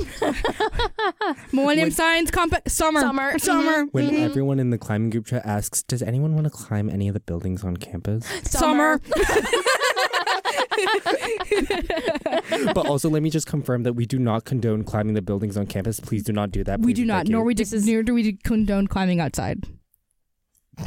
[1.53, 2.71] Millennium When- Science Compact.
[2.71, 3.01] Summer.
[3.01, 3.39] Summer.
[3.39, 3.85] Summer.
[3.93, 4.25] when Mhm.
[4.25, 7.21] everyone in the climbing group chat asks, "Does anyone want to climb any of the
[7.21, 9.01] buildings on campus?" Summer.
[12.75, 15.67] but also, let me just confirm that we do not condone climbing the buildings on
[15.67, 16.01] campus.
[16.01, 16.81] Please do not do that.
[16.81, 17.33] we please do not, thank you.
[17.33, 19.65] nor we This do, nor do we condone climbing outside.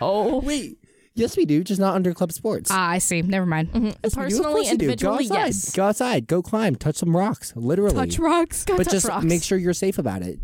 [0.00, 0.40] Oh.
[0.40, 0.78] Wait,
[1.14, 2.68] yes, we do, just not under club sports.
[2.70, 3.22] Ah, I see.
[3.22, 3.70] Never mind.
[3.72, 3.84] Mhm.
[3.84, 4.06] Yes, we do.
[4.08, 4.84] Of Personally, course you do.
[4.86, 5.46] individually, go outside.
[5.46, 5.72] yes.
[5.72, 6.26] Go outside.
[6.26, 6.74] Go climb.
[6.74, 7.52] Touch some rocks.
[7.56, 7.94] Literally.
[7.94, 8.64] Touch rocks.
[8.64, 9.24] Go but touch just rocks.
[9.24, 10.40] make sure you're safe about it.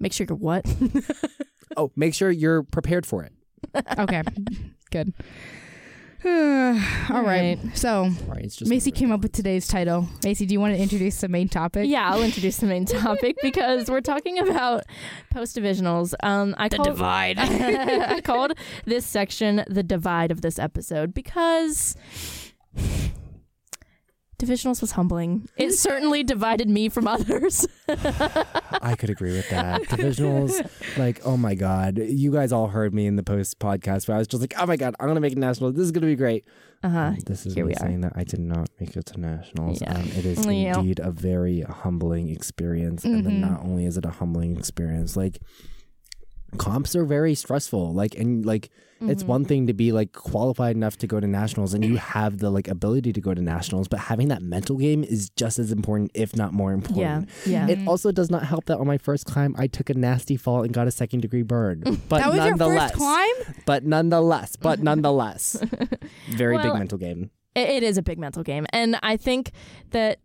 [0.00, 0.66] Make sure you're what?
[1.74, 3.32] Oh, make sure you're prepared for it.
[3.98, 4.22] okay,
[4.90, 5.14] good.
[6.24, 7.58] All right.
[7.74, 10.08] So Sorry, it's just Macy came up with today's title.
[10.22, 11.88] Macy, do you want to introduce the main topic?
[11.88, 14.84] yeah, I'll introduce the main topic because we're talking about
[15.30, 16.14] post divisionals.
[16.22, 17.38] Um, I called divide.
[17.40, 18.52] I called
[18.84, 21.96] this section the divide of this episode because
[24.42, 25.48] divisionals was humbling.
[25.56, 27.66] It certainly divided me from others.
[27.88, 29.82] I could agree with that.
[29.82, 30.66] Divisionals,
[30.98, 34.18] like, oh my god, you guys all heard me in the post podcast where I
[34.18, 35.72] was just like, oh my god, I'm gonna make it national.
[35.72, 36.44] This is gonna be great.
[36.82, 36.98] Uh huh.
[37.00, 37.78] Um, this is here me we are.
[37.86, 39.80] saying that I did not make it to nationals.
[39.80, 39.94] Yeah.
[39.94, 40.78] Um, it is Yeah.
[40.78, 43.50] indeed a very humbling experience, and then Mhm.
[43.50, 45.40] not only is it a humbling experience, like
[46.58, 47.92] comps are very stressful.
[47.94, 49.26] Like, and like it's Mhm.
[49.26, 52.50] one thing to be like qualified enough to go to nationals, and you have the
[52.50, 56.10] like ability to go to nationals, but having that mental game is just as important,
[56.14, 57.28] if not more important.
[57.46, 57.68] Yeah, yeah.
[57.68, 60.62] It also does not help that on my first climb I took a nasty fall
[60.62, 61.82] and got a second degree burn.
[62.08, 63.34] But that was your nonetheless, first climb.
[63.66, 65.56] but nonetheless, but nonetheless,
[66.30, 67.30] very Well, big mental game.
[67.54, 68.66] It is a big mental game.
[68.72, 69.50] And I think
[69.90, 70.20] that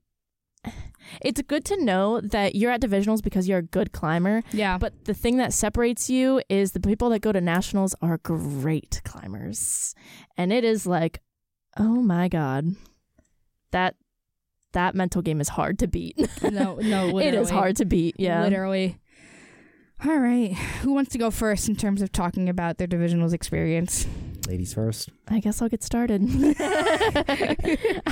[1.21, 4.43] it's good to know that you're at divisionals because you're a good climber.
[4.51, 4.77] Yeah.
[4.77, 9.01] But the thing that separates you is the people that go to nationals are great
[9.03, 9.95] climbers.
[10.37, 11.21] And it is like,
[11.77, 12.75] oh my God.
[13.71, 13.95] That
[14.73, 16.17] that mental game is hard to beat.
[16.43, 17.19] no, no.
[17.19, 18.15] it is hard to beat.
[18.17, 18.43] Yeah.
[18.43, 18.99] Literally.
[20.05, 20.53] All right.
[20.81, 24.05] Who wants to go first in terms of talking about their divisionals experience?
[24.47, 25.09] Ladies first.
[25.27, 26.21] I guess I'll get started.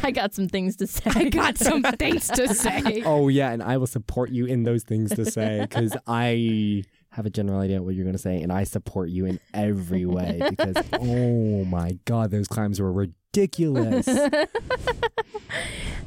[0.03, 1.09] I got some things to say.
[1.15, 3.01] I got some things to say.
[3.05, 7.25] Oh yeah, and I will support you in those things to say because I have
[7.25, 10.75] a general idea what you're gonna say, and I support you in every way because
[10.93, 13.15] oh my god, those climbs were ridiculous.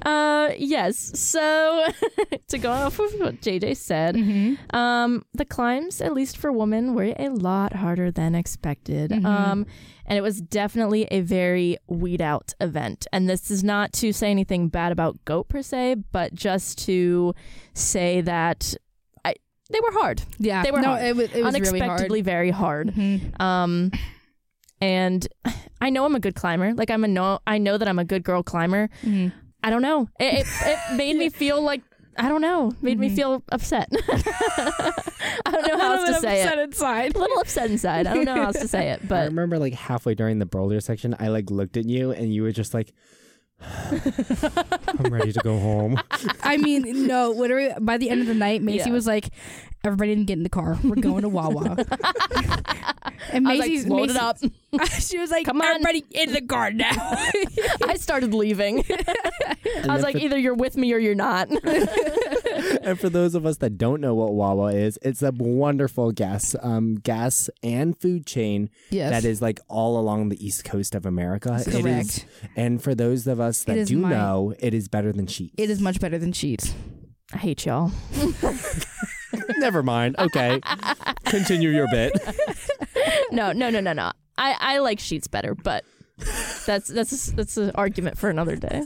[0.02, 1.18] uh yes.
[1.18, 1.86] So
[2.48, 4.76] to go off of what JJ said, Mm-hmm.
[4.76, 9.10] um the climbs at least for women were a lot harder than expected.
[9.10, 9.24] Mhm.
[9.24, 9.66] Um
[10.06, 13.06] and it was definitely a very weed out event.
[13.12, 17.34] And this is not to say anything bad about goat per se, but just to
[17.74, 18.74] say that
[19.24, 19.34] I
[19.70, 20.22] they were hard.
[20.38, 20.62] Yeah.
[20.62, 21.02] They were no, hard.
[21.04, 21.90] it was, it was really hard.
[21.90, 22.88] Unexpectedly very hard.
[22.94, 23.38] Mhm.
[23.40, 23.90] Um,
[24.80, 25.26] and
[25.80, 26.74] I know I'm a good climber.
[26.74, 27.38] Like I'm a no.
[27.46, 28.88] I know that I'm a good girl climber.
[29.02, 29.32] Mhm.
[29.62, 30.08] I don't know.
[30.20, 31.82] It it, it made me feel like
[32.20, 32.72] I don't know.
[32.82, 33.14] Made me Mhm.
[33.16, 33.88] feel upset.
[34.02, 36.46] I don't know how else to say it.
[36.46, 37.14] A little upset inside.
[37.14, 38.06] A little upset inside.
[38.08, 40.46] I don't know how else to say it, But I remember like halfway during the
[40.46, 42.92] boulder section, I like looked at you and you were just like,
[43.60, 45.96] I'm ready to go home.
[46.42, 48.92] I mean, no, literally, by the end of the night, Macy Yeah.
[48.94, 49.28] was like,
[49.88, 50.78] everybody didn't get in the car.
[50.84, 51.76] We're going to Wawa.
[53.32, 54.88] and I was Macy's like, load it Macy- up.
[55.00, 55.66] she was like, Come on.
[55.66, 56.92] everybody in the car now.
[57.86, 58.84] I started leaving.
[59.88, 61.48] I was like, either you're with me or you're not.
[62.82, 66.54] and for those of us that don't know what Wawa is, it's a wonderful gas,
[66.62, 69.10] um, gas and food chain Yes.
[69.10, 71.54] that is like all along the east coast of America.
[71.66, 72.26] It is, correct.
[72.56, 75.52] and for those of us that is do my- know, it is better than Sheetz.
[75.56, 76.72] It is much better than Sheetz.
[77.32, 77.92] I hate y'all.
[79.58, 80.16] Never mind.
[80.18, 80.60] Okay,
[81.24, 82.12] continue your bit.
[83.30, 84.12] no, no, no, no, no.
[84.36, 85.84] I, I like Sheetz better, but
[86.66, 88.82] that's that's that's an argument for another day.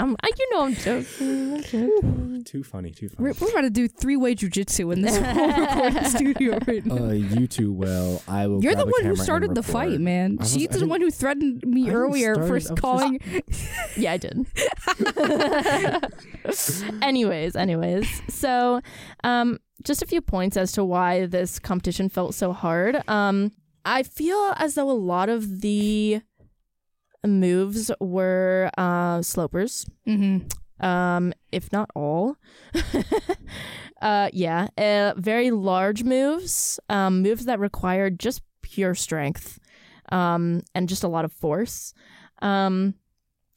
[0.00, 1.52] I'm, I, you know, I'm joking.
[1.54, 2.42] I'm joking.
[2.44, 2.90] Too funny.
[2.90, 3.28] Too funny.
[3.30, 6.96] We're, we're about to do three way jujitsu in this whole recording studio right now.
[6.96, 8.20] Uh, you two will.
[8.26, 8.60] I will.
[8.62, 10.38] You're the grab a one who started the fight, man.
[10.40, 12.66] I was- She's the one who threatened me I earlier start for it.
[12.66, 13.20] I was calling.
[13.96, 14.44] Yeah, I did.
[17.02, 18.22] anyways, anyways.
[18.28, 18.80] So,
[19.22, 23.06] um, just a few points as to why this competition felt so hard.
[23.08, 23.52] Um,
[23.84, 26.22] I feel as though a lot of the
[27.24, 29.86] moves were uh, slopers.
[30.08, 30.84] Mm-hmm.
[30.84, 32.36] um, if not all.
[34.02, 39.58] uh, yeah, uh, very large moves, um, moves that required just pure strength,
[40.10, 41.94] um, and just a lot of force.
[42.42, 42.94] Um,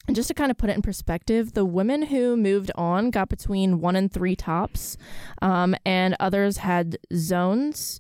[0.08, 3.30] and just to kind of put it in perspective, the women who moved on got
[3.30, 4.98] between one and three tops,
[5.42, 8.00] um, and others had zones.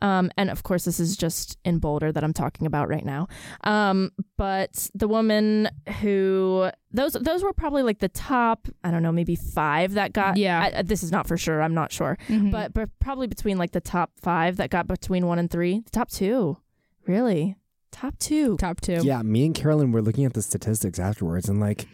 [0.00, 3.26] Um, and of course, this is just in Boulder that I'm talking about right now.
[3.64, 5.68] Um, but the woman
[6.00, 10.36] who those those were probably like the top, I don't know, maybe five that got.
[10.36, 10.70] Yeah.
[10.72, 11.60] I, this is not for sure.
[11.62, 12.52] I'm not sure, Mhm.
[12.52, 15.80] but but probably between like the top five that got between one and three.
[15.80, 16.58] The top two,
[17.08, 17.56] really,
[17.92, 18.56] top two.
[18.56, 19.00] top two.
[19.02, 21.86] Yeah, me and Carolyn were looking at the statistics afterwards, and like,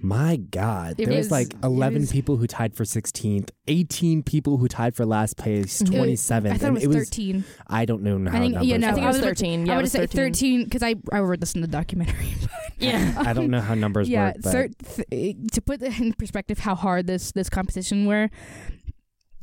[0.00, 4.22] my God, It there was is- like 11 is- people who tied for 16th, 18
[4.22, 5.92] people who tied for last place, Mhm.
[5.96, 6.52] 27th.
[6.54, 7.44] I thought and it was thirteen.
[7.68, 9.66] I don't know how I think- numbers yeah, no, I think it was was- thirteen.
[9.66, 10.64] Yeah, I would say 13.
[10.64, 12.34] because I I read this in the documentary.
[12.76, 13.14] Yeah.
[13.16, 14.68] I don't know how numbers yeah, work, but thir-
[15.10, 18.28] th- to put it in perspective, how hard this this competition were.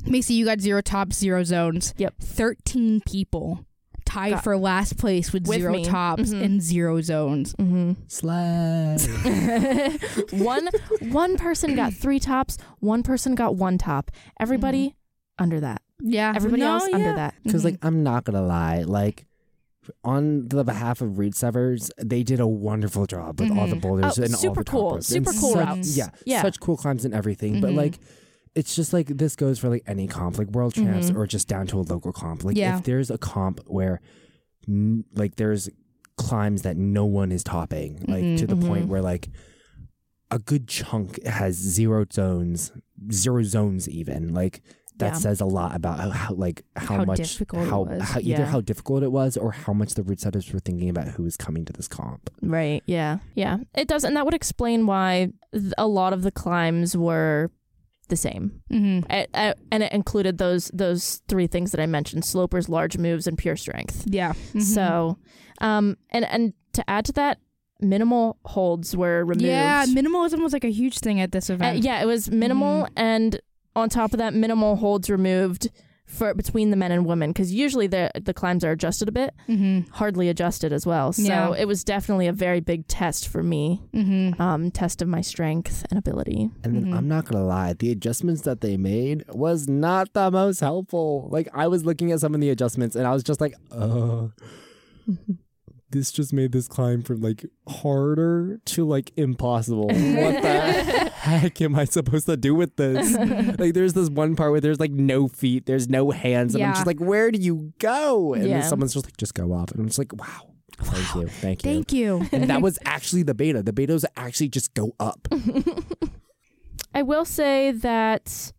[0.04, 1.94] Macy, you got zero tops, zero zones.
[1.96, 2.14] Yep.
[2.20, 3.64] Thirteen people
[4.12, 5.84] tied Got- for last place with, With zero me.
[5.84, 6.42] tops Mhm.
[6.44, 7.54] and zero zones.
[7.58, 9.00] hmm slag.
[10.32, 10.68] one
[11.10, 12.58] one person got three tops.
[12.80, 14.10] One person got one top.
[14.38, 14.96] Everybody
[15.38, 15.82] under that.
[16.00, 17.14] Yeah, Everybody No, else under yeah.
[17.16, 17.34] that.
[17.44, 19.26] Because like I'm not gonna lie, like
[20.04, 23.80] on the behalf of Reed Severs, they did a wonderful job with all the Mhm.
[23.80, 24.90] boulders Oh, and all super the cool.
[24.90, 25.06] toppers.
[25.06, 25.96] Super And cool such- routes.
[25.96, 26.42] Yeah, Yeah.
[26.42, 27.60] such cool climbs and everything.
[27.60, 27.76] But Mhm.
[27.76, 27.98] like,
[28.54, 31.16] it's just like this goes for like any comp, like World Champs Mhm.
[31.16, 32.44] or just down to a local comp.
[32.44, 32.78] Like Yeah.
[32.78, 34.00] if there's a comp where,
[34.68, 35.68] n- like, there's
[36.16, 38.38] climbs that no one is topping, like Mhm.
[38.38, 38.88] to the point Mhm.
[38.88, 39.30] where like
[40.30, 42.72] a good chunk has zero zones,
[43.10, 44.62] zero zones even like.
[44.98, 45.18] That Yeah.
[45.18, 48.02] says a lot about how, how like how, How much difficult it how, was.
[48.02, 48.44] how either Yeah.
[48.44, 51.36] how difficult it was or how much the route setters were thinking about who was
[51.36, 52.28] coming to this comp.
[52.42, 52.82] Right.
[52.86, 53.18] Yeah.
[53.34, 53.56] Yeah.
[53.74, 57.50] It does, and that would explain why th- a lot of the climbs were
[58.12, 58.60] the same.
[58.70, 59.04] Mhm.
[59.34, 63.36] Uh, and it included those those three things that I mentioned: slopers, large moves, and
[63.36, 64.04] pure strength.
[64.06, 64.34] Yeah.
[64.54, 64.62] Mhm.
[64.62, 65.18] So,
[65.60, 67.38] um, and and to add to that,
[67.80, 69.42] minimal holds were removed.
[69.46, 71.82] yeah, minimalism was like a huge thing at this Uh, event.
[71.84, 73.40] yeah, it was minimal, and
[73.74, 75.70] on top of that, minimal holds removed
[76.12, 79.34] for between the men and women because usually the the climbs are adjusted a bit,
[79.48, 79.90] Mm-hmm.
[79.92, 81.12] hardly adjusted as well.
[81.12, 81.54] So Yeah.
[81.54, 84.40] it was definitely a very big test for me, Mm-hmm.
[84.40, 86.50] um, test of my strength and ability.
[86.64, 86.96] And then Mhm.
[86.96, 91.28] I'm not gonna lie, the adjustments that they made was not the most helpful.
[91.32, 94.28] Like I was looking at some of the adjustments and I was just like, uh
[95.90, 99.88] this just made this climb from like harder to like impossible.
[99.88, 103.12] What the heck am I supposed to do with this?
[103.58, 106.74] like there's this one part where there's like no feet, there's no hands, and I'm
[106.74, 108.34] just like, where do you go?
[108.34, 108.60] And Yeah.
[108.60, 109.70] then someone's just like, just go up.
[109.70, 110.48] And I'm just like, wow.
[110.80, 111.28] Thank you.
[111.28, 111.70] Thank you.
[111.70, 112.28] Thank you.
[112.32, 113.62] and that was actually the beta.
[113.62, 115.28] The betas actually just go up.
[116.94, 118.52] I will say that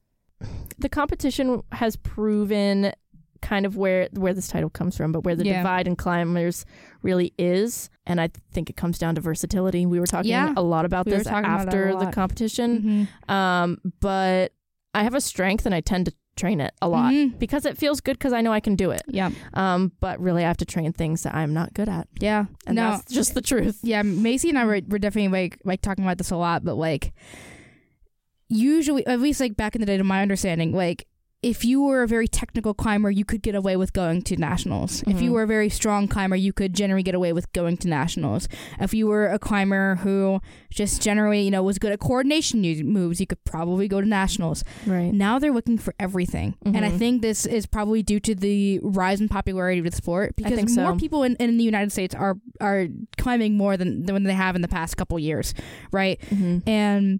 [0.80, 2.93] the competition has proven
[3.43, 5.58] kind of where where this title comes from, but where the Yeah.
[5.58, 6.65] divide in climbers
[7.03, 9.86] really is, and I think it comes down to versatility.
[9.86, 10.53] We were talking Yeah.
[10.58, 13.08] a lot about We this talking about after the competition.
[13.29, 13.32] Mhm.
[13.34, 14.53] Um, but
[14.95, 17.38] I have a strength, and I tend to train it a lot Mhm.
[17.38, 19.03] because it feels good because I know I can do it.
[19.08, 19.29] Yeah.
[19.53, 22.45] Um, but really, I have to train things that I'm not good at, Yeah.
[22.65, 22.91] and no.
[22.91, 23.79] that's just the truth.
[23.84, 26.75] yeah, Macy and I were, were definitely like like talking about this a lot, but
[26.75, 27.13] like
[28.49, 31.08] usually at least like back in the day to my understanding, like
[31.43, 35.03] if you were a very technical climber, you could get away with going to nationals.
[35.06, 35.34] If you Mhm.
[35.34, 38.47] were a very strong climber, you could generally get away with going to nationals.
[38.79, 40.39] If you were a climber who
[40.71, 44.63] just generally, you know, was good at coordination moves, you could probably go to nationals.
[44.87, 45.13] Right.
[45.13, 46.56] Now they're looking for everything.
[46.65, 46.98] And I Mhm.
[46.98, 50.91] think this is probably due to the rise in popularity of the sport because more
[50.94, 50.96] so.
[50.98, 52.87] people in, in the United States are are
[53.17, 55.54] climbing more than, than they have in the past couple years,
[55.91, 56.23] right?
[56.29, 57.19] hmm And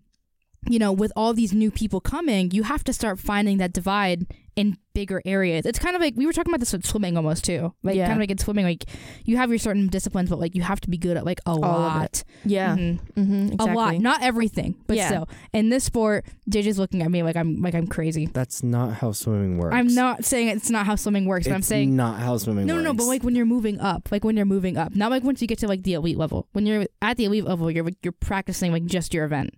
[0.70, 4.26] you know, with all these new people coming, you have to start finding that divide
[4.56, 5.66] in bigger areas.
[5.66, 7.74] It's kind of like we were talking about this with swimming almost too.
[7.82, 8.06] Like Yeah.
[8.06, 8.86] kind of like in swimming, like
[9.26, 11.52] you have your certain disciplines, but like you have to be good at like a
[11.54, 12.24] of lot.
[12.46, 12.76] Yeah.
[12.76, 13.00] Mhm.
[13.18, 13.72] Mm-hmm, exactly.
[13.72, 15.08] A lot, not everything, but Yeah.
[15.08, 15.30] still.
[15.54, 18.28] In this sport, JJ's looking at me like I'm like I'm crazy.
[18.32, 19.74] That's not how swimming works.
[19.76, 22.76] I'm not saying it's not how swimming works, but I'm saying not how swimming no,
[22.76, 22.84] works.
[22.84, 22.96] no, no.
[22.96, 25.48] But like when you're moving up, like when you're moving up, not like once you
[25.48, 26.48] get to like the elite level.
[26.54, 29.56] When you're at the elite level, you're you're practicing like just your event,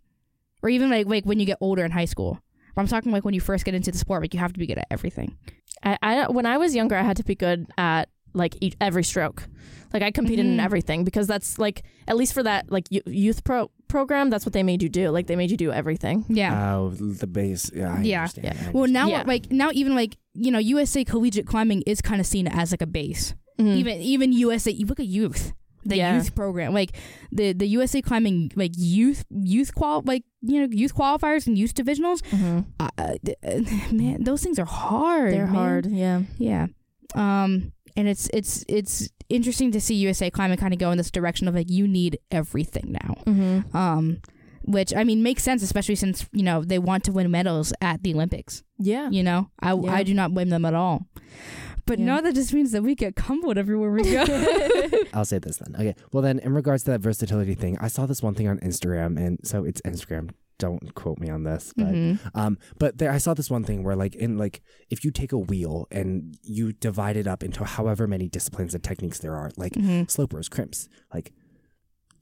[0.66, 2.40] or even like like when you get older in high school.
[2.74, 4.60] But I'm talking like when you first get into the sport, like you have to
[4.60, 5.38] be good at everything.
[5.84, 9.04] I, I when I was younger, I had to be good at like each, every
[9.04, 9.48] stroke.
[9.94, 10.64] Like I competed in Mhm.
[10.66, 14.64] everything because that's like at least for that like youth pro program, that's what they
[14.64, 15.10] made you do.
[15.10, 16.26] Like they made you do everything.
[16.28, 16.76] Yeah.
[16.76, 17.72] Oh, the base.
[17.74, 17.94] Yeah.
[17.96, 18.22] I Yeah.
[18.24, 18.68] understand, Yeah.
[18.68, 19.24] I well, now Yeah.
[19.26, 22.82] like now even like you know USA collegiate climbing is kind of seen as like
[22.82, 23.36] a base.
[23.58, 23.76] Mhm.
[23.78, 25.54] Even even USA, you look at youth.
[25.86, 26.16] The Yeah.
[26.16, 26.98] youth program, like
[27.32, 31.74] the the USA climbing, like youth youth qual, like you know youth qualifiers and youth
[31.76, 32.22] divisionals.
[32.32, 32.66] Mhm.
[32.80, 35.32] Uh, uh, man, those things are hard.
[35.34, 35.56] They're man.
[35.56, 35.86] hard.
[35.86, 36.22] Yeah.
[36.38, 36.68] Yeah.
[37.14, 41.12] Um and it's it's it's interesting to see USA climbing kind of go in this
[41.12, 43.16] direction of like you need everything now.
[43.26, 43.78] Mm-hmm.
[43.78, 44.18] Um
[44.64, 48.02] which I mean makes sense especially since, you know, they want to win medals at
[48.02, 49.10] the Olympics, Yeah.
[49.12, 49.52] you know?
[49.60, 49.94] I Yeah.
[49.94, 51.06] I do not blame them at all.
[51.86, 52.06] But Yeah.
[52.06, 54.26] no, that just means that we get cumbled everywhere we go.
[55.14, 55.76] I'll say this then.
[55.76, 55.96] Okay.
[56.12, 59.18] Well, then, in regards to that versatility thing, I saw this one thing on Instagram,
[59.18, 60.32] and so it's Instagram.
[60.58, 62.18] Don't quote me on this, but Mhm.
[62.34, 65.34] um, but there I saw this one thing where like in like if you take
[65.34, 69.52] a wheel and you divide it up into however many disciplines and techniques there are,
[69.58, 70.10] like Mhm.
[70.10, 71.34] slopers, crimps, like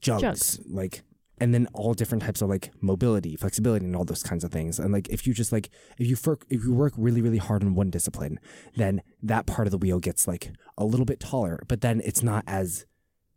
[0.00, 0.60] jugs, Jugs.
[0.68, 1.04] like
[1.38, 4.78] and then all different types of like mobility, flexibility, and all those kinds of things.
[4.78, 7.62] And like if you just like if you work if you work really really hard
[7.62, 8.38] on one discipline,
[8.76, 12.22] then that part of the wheel gets like a little bit taller, but then it's
[12.22, 12.86] not as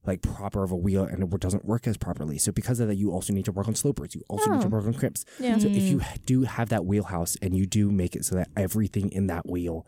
[0.05, 2.37] like proper of a wheel and it doesn't work as properly.
[2.37, 4.15] So because of that, you also need to work on slopers.
[4.15, 4.69] You also need to Oh.
[4.69, 5.25] work on crimps.
[5.37, 5.57] Yeah.
[5.57, 6.25] So if you Mm.
[6.25, 9.85] do have that wheelhouse and you do make it so that everything in that wheel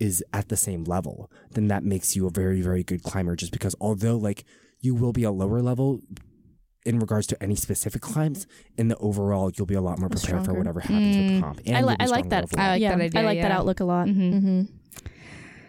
[0.00, 3.36] is at the same level, then that makes you a very, very good climber.
[3.36, 4.44] Just because although like
[4.80, 6.00] you will be a lower level
[6.84, 10.44] in regards to any specific climbs, in the overall you'll be a lot more prepared
[10.44, 11.32] for whatever happens Mm.
[11.34, 11.60] with comp.
[11.66, 12.44] And I, li- I like that.
[12.44, 12.64] overall.
[12.66, 14.06] I like yeah, that idea, I like that outlook a lot.
[14.08, 14.34] Mhm.
[14.34, 14.62] Mm-hmm.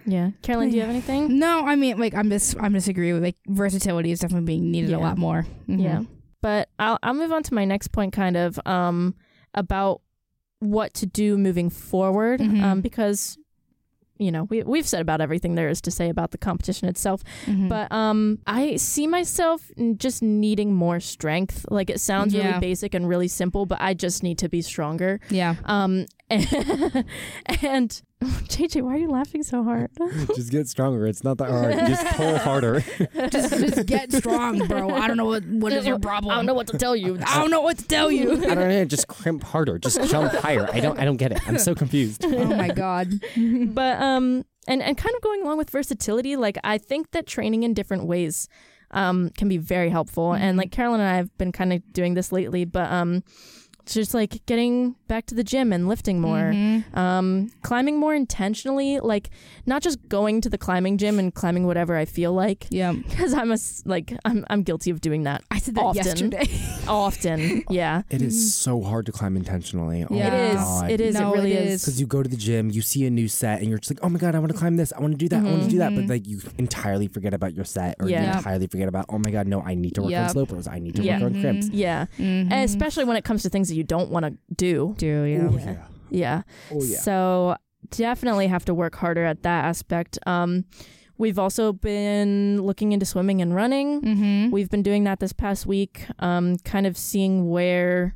[0.07, 0.31] Yeah.
[0.41, 1.39] Carolyn, do you have anything?
[1.39, 4.91] No, I mean like I'm just I'm disagree with like versatility is definitely being needed
[4.91, 4.97] Yeah.
[4.97, 5.45] a lot more.
[5.67, 5.81] Mhm.
[5.83, 6.01] Yeah.
[6.41, 9.15] But I'll I'll move on to my next point kind of um
[9.53, 10.01] about
[10.59, 12.61] what to do moving forward Mhm.
[12.61, 13.37] um because
[14.17, 17.21] you know, we we've said about everything there is to say about the competition itself,
[17.45, 17.67] Mhm.
[17.69, 21.65] but um I see myself just needing more strength.
[21.69, 22.45] Like it sounds Yeah.
[22.47, 25.19] really basic and really simple, but I just need to be stronger.
[25.29, 25.55] yeah.
[25.65, 29.91] Um and JJ, why are you laughing so hard?
[30.35, 31.05] Just get stronger.
[31.05, 31.73] It's not that hard.
[31.87, 32.83] Just pull harder.
[33.29, 34.89] just just get strong, bro.
[34.89, 36.31] I don't know what what is your problem.
[36.31, 37.19] I don't know what to tell you.
[37.25, 38.31] I don't know what to tell you.
[38.33, 38.85] I don't know.
[38.85, 39.77] Just crimp harder.
[39.77, 40.67] Just jump higher.
[40.73, 40.99] I don't.
[40.99, 41.39] I don't get it.
[41.47, 42.25] I'm so confused.
[42.25, 43.09] oh my god.
[43.37, 47.61] but um and and kind of going along with versatility like i think that training
[47.61, 48.47] in different ways
[48.91, 50.57] um can be very helpful and Mhm.
[50.61, 53.23] like carolyn and i have been kind of doing this lately but um
[53.83, 56.97] it's just like getting back to the gym and lifting more Mhm.
[56.97, 59.29] um climbing more intentionally like
[59.65, 62.91] not just going to the climbing gym and climbing whatever i feel like Yeah.
[62.93, 66.05] because i'm a like i'm i'm guilty of doing that I said that Often.
[66.05, 66.47] yesterday.
[66.87, 70.05] often yeah It is so hard to climb intentionally.
[70.09, 70.27] Oh Yeah.
[70.27, 70.91] it my is God.
[70.91, 71.81] it is No, it really it is, is.
[71.85, 73.99] Because you go to the gym, you see a new set, and you're just like,
[74.03, 75.63] oh my god, I want to climb this, I want to do that, I want
[75.63, 76.09] to do that, but Mhm.
[76.09, 79.47] like you entirely forget about your set, or you entirely forget about, oh my god,
[79.47, 80.23] no, I need to work Yep.
[80.23, 81.19] on slopers, I need to Yeah.
[81.21, 81.69] work on crimps.
[81.69, 82.51] Yeah Mhm.
[82.51, 85.47] Especially when it comes to things that you don't want to do do yeah.
[85.49, 85.65] Oh Yeah.
[85.65, 85.77] yeah,
[86.09, 86.41] Yeah.
[86.71, 86.97] oh yeah.
[86.99, 87.55] So
[87.91, 90.17] definitely have to work harder at that aspect.
[90.25, 90.65] Um,
[91.17, 94.01] we've also been looking into swimming and running.
[94.01, 94.51] Mm-hmm.
[94.51, 98.15] We've been doing that this past week, um, kind of seeing where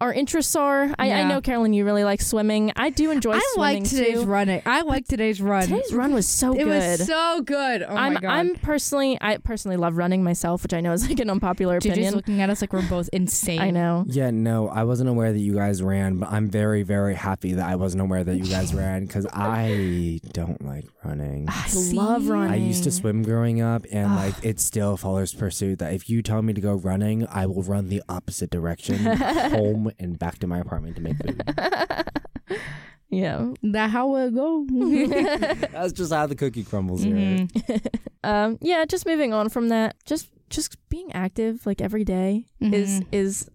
[0.00, 0.94] our interests are.
[0.98, 2.72] I, I know, Carolyn, you really like swimming.
[2.76, 3.42] I do enjoy swimming.
[3.42, 4.26] I swimming like today's too.
[4.26, 4.62] running.
[4.64, 5.62] I like today's run.
[5.68, 6.98] Today's run was so it good.
[7.00, 7.82] was so good.
[7.82, 8.30] Oh I'm my god.
[8.30, 11.86] I'm personally I personally love running myself, which I know is like an unpopular JJ's
[11.92, 12.14] opinion.
[12.14, 13.58] looking at us like we're both insane.
[13.68, 14.04] I know.
[14.08, 17.68] Yeah, no, I wasn't aware that you guys ran, but I'm very, very happy that
[17.68, 21.48] I wasn't aware that you guys ran because I don't like running.
[21.48, 21.96] I See?
[21.96, 22.52] love running.
[22.52, 25.80] I used to swim growing up, and like it still follows pursuit.
[25.80, 29.87] That if you tell me to go running, I will run the opposite direction, home
[29.98, 31.42] and back to my apartment to make food.
[33.10, 33.52] yeah.
[33.62, 34.66] That how it go.
[35.72, 37.14] That's just how the cookie crumbles here.
[37.16, 37.86] Mhm.
[38.24, 43.00] um yeah just moving on from that just just being active like every day is
[43.00, 43.06] Mhm.
[43.12, 43.48] is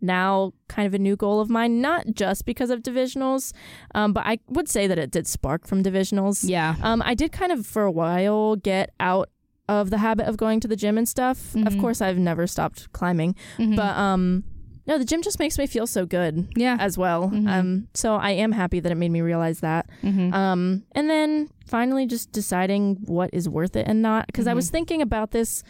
[0.00, 3.52] now kind of a new goal of mine not just because of divisionals
[3.94, 6.74] um but i would say that it did spark from divisionals Yeah.
[6.82, 9.28] um i did kind of for a while get out
[9.68, 11.80] of the habit of going to the gym and stuff of Mhm.
[11.80, 13.76] course i've never stopped climbing Mhm.
[13.76, 14.42] but um
[14.88, 16.76] no, the gym just makes me feel so good Yeah.
[16.80, 17.28] as well.
[17.30, 17.48] Mhm.
[17.48, 19.86] Um, so I am happy that it made me realize that.
[20.02, 20.32] Mm-hmm.
[20.34, 24.26] Um, and then finally just deciding what is worth it and not.
[24.26, 24.72] Because I was Mhm.
[24.72, 25.62] thinking about this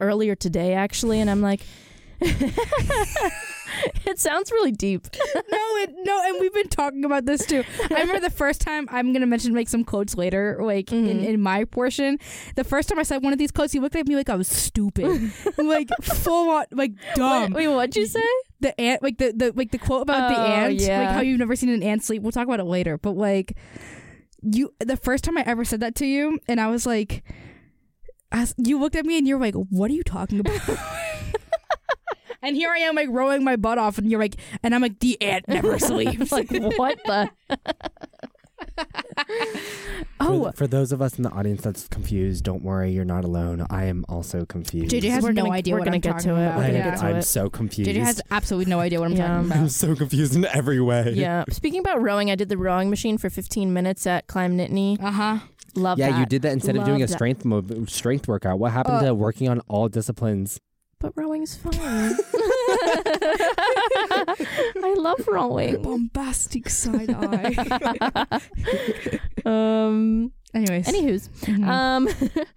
[0.00, 1.60] earlier today, actually, and I'm like,
[4.06, 5.06] it sounds really deep.
[5.34, 7.64] no, it no, and we've been talking about this too.
[7.90, 11.24] I remember the first time I'm gonna mention make some quotes later, like in, Mhm.
[11.24, 12.18] in my portion.
[12.56, 14.36] The first time I said one of these quotes, he looked at me like I
[14.36, 17.52] was stupid, like full on, like dumb.
[17.52, 18.20] Wait, wait, what'd you say?
[18.64, 21.38] The ant, like the, the like the quote about the Oh, ant, like how you've
[21.38, 22.22] never seen an ant sleep.
[22.22, 23.58] We'll talk about it later, but like
[24.40, 27.24] you, the first time I ever said that to you, and I was like,
[28.56, 30.60] you looked at me and you're like, "What are you talking about?"
[32.44, 34.98] And here I am, like rowing my butt off, and you're like, and I'm like,
[35.00, 36.30] the ant never sleeps.
[36.30, 37.30] like, what the?
[40.20, 43.24] oh, For, for those of us in the audience that's confused, don't worry, you're not
[43.24, 43.66] alone.
[43.70, 44.90] I am also confused.
[44.94, 46.42] JJ has We're no gonna- idea we're what gonna I'm get talking to it.
[46.46, 46.56] about.
[46.56, 46.90] We're I, gonna yeah.
[46.90, 47.90] get to I'm so confused.
[47.90, 49.28] JJ has absolutely no idea what I'm Yeah.
[49.42, 51.12] talking I'm so confused in every way.
[51.14, 51.44] yeah.
[51.50, 55.00] Speaking about rowing, I did the rowing machine for 15 minutes at Climb Nittany.
[55.02, 55.38] Uh huh.
[55.76, 56.04] Love that.
[56.04, 56.20] Yeah, that.
[56.20, 58.58] you did that instead of doing a strength mo- strength workout.
[58.60, 60.60] What happened Uh, to working on all disciplines?
[61.04, 61.74] But rowing's fun.
[64.82, 65.82] I love rowing.
[65.82, 68.40] Bombastic side eye.
[69.44, 70.32] um.
[70.54, 70.86] Anyways.
[70.88, 71.28] Anywho's.
[71.42, 71.68] Mhm.
[71.68, 72.08] Um.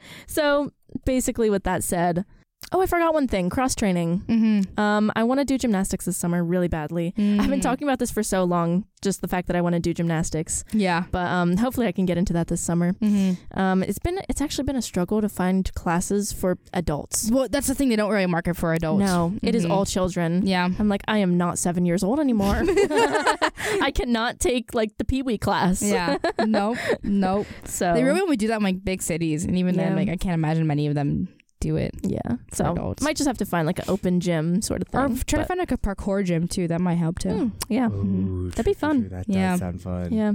[0.28, 0.72] so
[1.04, 2.24] basically, with that said,
[2.72, 4.24] oh, I forgot one thing: cross training.
[4.28, 4.78] Mhm.
[4.80, 7.08] Um, I want to do gymnastics this summer really badly.
[7.18, 7.62] I've been Mhm.
[7.62, 10.64] talking about this for so long, just the fact that I want to do gymnastics.
[10.74, 11.04] Yeah.
[11.12, 12.94] But um, hopefully, I can get into that this summer.
[12.94, 13.60] Mm-hmm.
[13.60, 17.30] Um, it's been it's actually been a struggle to find classes for adults.
[17.32, 17.90] Well, that's the thing.
[17.90, 19.00] They don't really market for adults.
[19.06, 19.72] No, it is Mhm.
[19.72, 20.46] all children.
[20.46, 20.68] Yeah.
[20.80, 22.56] I'm like, I am not seven years old anymore.
[23.82, 25.82] I cannot take like the Pee Wee class.
[25.82, 26.18] Yeah.
[26.46, 26.78] nope.
[27.04, 27.48] Nope.
[27.66, 30.16] So They really only do that in like big cities, and even then, like I
[30.18, 31.30] can't imagine many of them
[31.60, 31.94] do it.
[32.04, 32.20] yeah.
[32.54, 33.02] So adults.
[33.04, 35.00] might just have to find like an open gym sort of thing.
[35.02, 36.68] Or try to find like a parkour gym too.
[36.68, 37.30] That might help too.
[37.30, 37.88] Hmm, yeah.
[37.90, 39.10] Ooh, That'd be fun.
[39.10, 39.52] That Yeah.
[39.52, 40.14] does sound fun.
[40.14, 40.34] Yeah.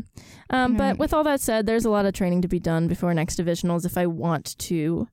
[0.50, 0.78] Um, Right.
[0.78, 3.38] But with all that said, there's a lot of training to be done before next
[3.38, 5.06] divisionals if I want to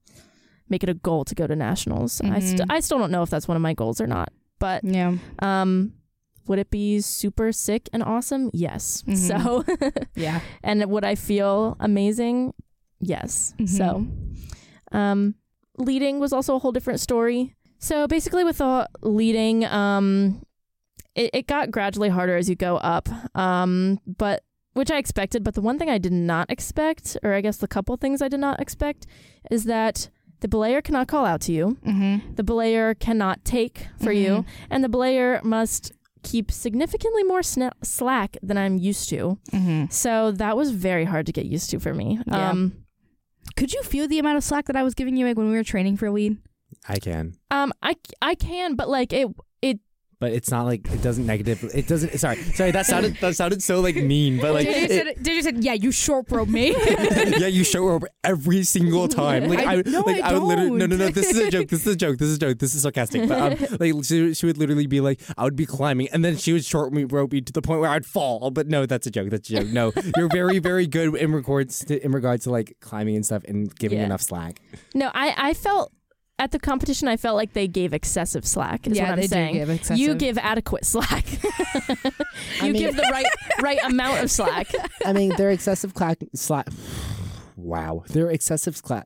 [0.68, 2.22] make it a goal to go to nationals.
[2.22, 2.62] I, st-.
[2.70, 4.32] I still don't know if that's one of my goals or not.
[4.60, 5.16] But Yeah.
[5.40, 5.94] um,
[6.48, 8.50] would it be super sick and awesome?
[8.54, 9.04] Yes.
[9.08, 9.18] Mhm.
[9.18, 9.64] So,
[10.16, 10.40] Yeah.
[10.64, 12.54] and would I feel amazing?
[13.00, 13.54] Yes.
[13.60, 13.68] Mhm.
[13.70, 14.08] So,
[14.98, 15.36] um,
[15.80, 17.56] leading was also a whole different story.
[17.80, 20.44] So basically, with the leading, um,
[21.16, 23.10] it, it got gradually harder as you go up.
[23.36, 25.44] Um, but which I expected.
[25.44, 28.28] But the one thing I did not expect, or I guess the couple things I
[28.28, 29.08] did not expect,
[29.50, 30.10] is that
[30.42, 31.78] the belayer cannot call out to you.
[31.86, 32.36] Mm-hmm.
[32.36, 35.92] The belayer cannot take for you, and the belayer must
[36.24, 39.38] keep significantly more sna- slack than I'm used to.
[39.52, 39.86] Mm-hmm.
[39.90, 42.20] So that was very hard to get used to for me.
[42.26, 42.50] Yeah.
[42.50, 42.86] Um,
[43.56, 45.56] Could you feel the amount of slack that I was giving you like when we
[45.56, 46.38] were training for lead?
[46.88, 47.36] I can.
[47.52, 49.30] um, I I can, but like it it
[50.20, 51.64] But it's not like it doesn't negative.
[51.74, 52.18] It doesn't.
[52.20, 52.72] Sorry, sorry.
[52.72, 54.38] That sounded that sounded so like mean.
[54.42, 56.72] But like, JJ it- said, JJ said, "Yeah, you short rope me."
[57.38, 59.48] yeah, you show her every single time.
[59.48, 61.08] Like I- I, no, like I would literally no, no, no.
[61.08, 61.70] This is a joke.
[61.70, 62.18] This is a joke.
[62.18, 62.60] This is a joke.
[62.60, 63.30] This is sarcastic.
[63.30, 66.36] But um, like she, she would literally be like, I would be climbing, and then
[66.36, 68.52] she would short me rope me to the point where I'd fall.
[68.52, 69.30] But no, that's a joke.
[69.30, 69.68] That's a joke.
[69.68, 73.44] No, you're very, very good in regards to in regards to like climbing and stuff
[73.48, 74.06] and giving Yeah.
[74.06, 74.60] enough slack.
[74.94, 75.10] no.
[75.14, 75.94] I I felt
[76.40, 77.08] at the competition.
[77.08, 78.88] I felt like they gave excessive slack.
[78.88, 79.54] Is yeah, what I'm they saying.
[79.54, 79.98] do give excessive.
[80.00, 81.26] You give adequate slack.
[82.62, 83.26] you mean- give the right
[83.62, 84.68] right amount of slack.
[85.06, 86.68] I mean, their excessive clack slack.
[87.62, 89.06] Wow, their excessive slack.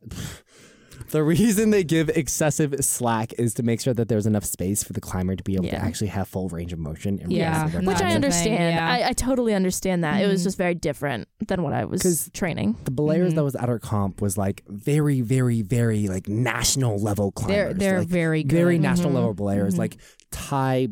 [1.11, 4.93] The reason they give excessive slack is to make sure that there's enough space for
[4.93, 5.79] the climber to be able Yeah.
[5.79, 7.19] to actually have full range of motion.
[7.21, 8.09] And Yeah, realize their no, Which I the climb.
[8.09, 8.75] thing, understand.
[8.75, 8.87] yeah.
[9.05, 10.21] I, I totally understand that.
[10.21, 10.43] It was Mhm.
[10.45, 12.75] just very different than what I was training.
[12.85, 13.35] the belayers Mhm.
[13.35, 17.55] that was at our comp was like very, very, very like national level climbers.
[17.55, 18.55] They're they're like, very good.
[18.57, 19.15] very national Mhm.
[19.15, 19.79] level belayers, Mhm.
[19.79, 19.97] like
[20.31, 20.89] Ty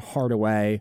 [0.00, 0.80] Hardaway,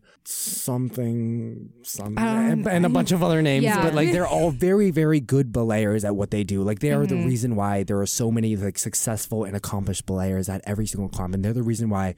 [0.72, 3.64] something, something, Um, and, a bunch of other names.
[3.64, 3.84] yeah.
[3.84, 6.64] But like they're all very, very good belayers at what they do.
[6.64, 10.50] Like they are the reason why there are so many like successful and accomplished belayers
[10.50, 12.16] at every single comp, and they're the reason why.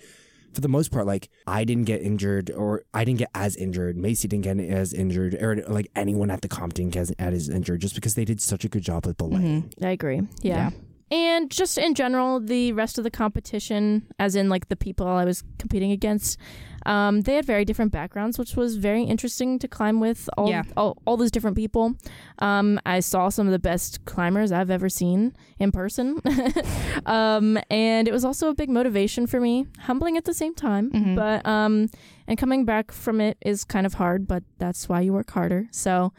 [0.53, 3.97] For the most part, like I didn't get injured, or I didn't get as injured.
[3.97, 7.81] Macy didn't get as injured, or like anyone at the comp didn't get as, injured,
[7.81, 9.63] just because they did such a good job with belaying.
[9.63, 9.83] Mhm.
[9.83, 10.21] I agree.
[10.43, 10.69] Yeah.
[10.69, 11.17] yeah.
[11.17, 15.25] And just in general, the rest of the competition, as in like the people I
[15.25, 16.37] was competing against,
[16.85, 20.63] um, they had very different backgrounds, which was very interesting to climb with all Yeah.
[20.75, 21.95] all, all those different people.
[22.39, 26.19] Um, I saw some of the best climbers I've ever seen in person,
[27.05, 30.91] um, and it was also a big motivation for me, humbling at the same time.
[30.91, 31.15] Mhm.
[31.15, 31.89] But um,
[32.27, 35.67] and coming back from it is kind of hard, but that's why you work harder.
[35.71, 36.13] So,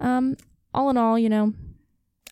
[0.00, 0.36] um,
[0.74, 1.52] all in all, you know,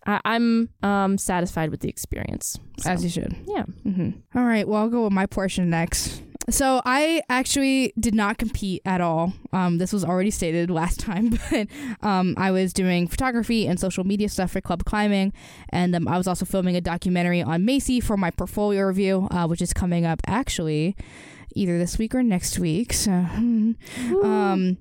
[0.07, 2.59] I, I'm um satisfied with the experience.
[2.78, 3.34] So, As you should.
[3.47, 3.64] yeah.
[3.82, 4.66] hmm All right.
[4.68, 6.22] Well, I'll go with my portion next.
[6.49, 9.32] So I actually did not compete at all.
[9.53, 11.68] Um, this was already stated last time, but
[12.03, 15.32] um, I was doing photography and social media stuff for Club Climbing,
[15.70, 19.47] and um, I was also filming a documentary on Macy for my portfolio review, uh,
[19.47, 20.97] which is coming up actually
[21.55, 22.92] either this week or next week.
[22.92, 24.78] So, um,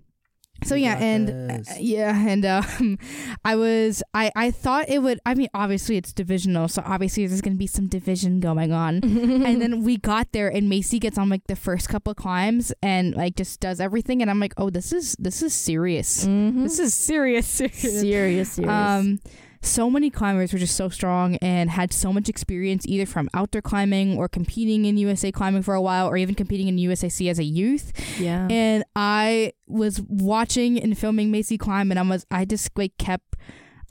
[0.64, 2.97] so yeah, and uh, yeah, and um,
[3.45, 5.20] I was I I thought it would.
[5.26, 8.95] I mean, obviously it's divisional, so obviously there's gonna be some division going on.
[9.03, 13.16] and then we got there, and Macy gets on like the first couple climbs, and
[13.16, 16.26] like just does everything, and I'm like, oh, this is this is serious.
[16.26, 16.64] Mhm.
[16.64, 17.82] This is serious, serious.
[18.01, 18.70] serious, serious.
[18.72, 19.20] Um,
[19.66, 23.61] so many climbers were just so strong and had so much experience either from outdoor
[23.61, 27.39] climbing or competing in USA climbing for a while or even competing in USAC as
[27.39, 27.91] a youth.
[28.20, 28.47] yeah.
[28.49, 33.36] And I was watching and filming Macy climb and I was I just like kept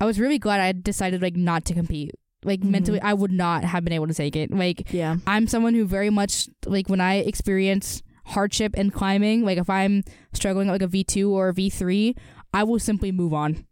[0.01, 2.13] I was really glad I decided like not to compete.
[2.45, 2.71] Like Mhm.
[2.71, 4.51] mentally I would not have been able to take it.
[4.51, 5.17] Like yeah.
[5.27, 10.03] I'm someone who very much like when I experience hardship in climbing, like if I'm
[10.33, 12.17] struggling like a V2 or a V3,
[12.53, 13.67] I will simply move on.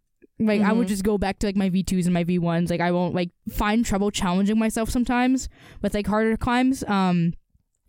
[0.45, 0.89] Like I would Mhm.
[0.89, 2.69] just go back to like my V2s and my V1s.
[2.69, 5.49] Like I won't like find trouble challenging myself sometimes
[5.81, 6.83] with like harder climbs.
[6.87, 7.33] Um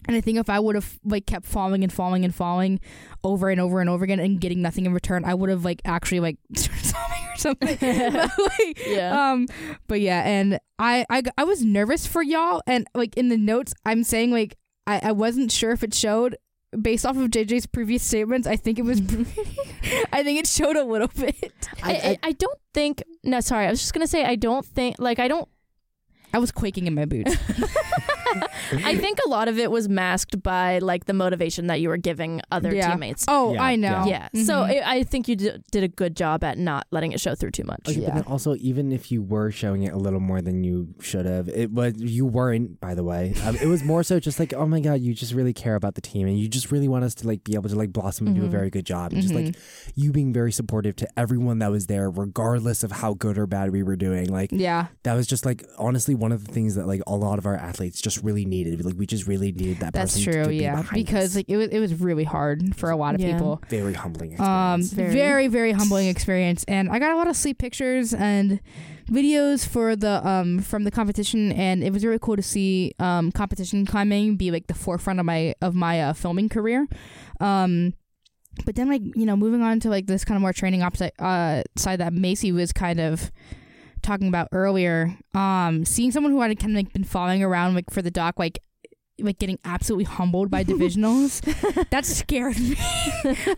[0.06, 2.78] and I think if I would have like kept falling and falling and falling
[3.22, 5.80] over and over and over again and getting nothing in return, I would have like
[5.86, 7.76] actually like started sobbing or something.
[8.12, 9.30] but, like, Yeah.
[9.32, 9.46] um,
[9.86, 13.72] but yeah, and I, I I was nervous for y'all, and like in the notes,
[13.86, 16.36] I'm saying like I, I wasn't sure if it showed
[16.80, 18.46] based off of JJ's previous statements.
[18.46, 19.00] I think it was,
[20.12, 21.68] I think it showed a little bit.
[21.82, 23.02] I, I, I don't think.
[23.22, 23.66] No, sorry.
[23.66, 24.96] I was just gonna say I don't think.
[24.98, 25.48] Like I don't.
[26.32, 27.36] I was quaking in my boots.
[28.84, 31.96] I think a lot of it was masked by like the motivation that you were
[31.96, 32.90] giving other Yeah.
[32.90, 33.24] teammates.
[33.28, 34.04] Oh, Yeah, I know.
[34.06, 34.28] Yeah.
[34.34, 34.82] So Mhm.
[34.84, 37.50] I I think you did, did a good job at not letting it show through
[37.52, 37.80] too much.
[37.88, 40.94] Okay, But then also, even if you were showing it a little more than you
[41.00, 42.80] should have, it was you weren't.
[42.80, 45.32] By the way, um, it was more so just like, oh my god, you just
[45.32, 47.68] really care about the team, and you just really want us to like be able
[47.70, 48.50] to like blossom and do a Mhm.
[48.50, 49.54] very good job, and just like
[49.94, 53.70] you being very supportive to everyone that was there, regardless of how good or bad
[53.72, 54.28] we were doing.
[54.28, 57.38] Like yeah, that was just like honestly one of the things that like a lot
[57.38, 58.84] of our athletes just really needed.
[58.84, 59.92] Like we just really needed that.
[59.92, 60.52] that's person to true.
[60.52, 61.36] Yeah, behind because us.
[61.36, 63.32] like it was it was really hard for a lot of Yeah.
[63.32, 63.62] people.
[63.68, 64.38] very humbling.
[64.40, 64.92] Um, Experience.
[64.92, 65.12] Very.
[65.12, 65.46] very.
[65.48, 68.60] very humbling experience, and I got a lot of sleep pictures and
[69.10, 73.32] videos for the um from the competition, and it was really cool to see um
[73.32, 76.86] competition climbing be like the forefront of my of my uh, filming career.
[77.40, 77.94] Um,
[78.64, 81.12] but then like you know moving on to like this kind of more training opposite
[81.18, 83.32] uh side that Macy was kind of
[84.04, 85.16] talking about earlier.
[85.34, 88.38] Um, seeing someone who had kind of like been following around like for the doc
[88.38, 88.60] like.
[89.20, 91.40] Like getting absolutely humbled by divisionals,
[91.90, 92.74] that scared me.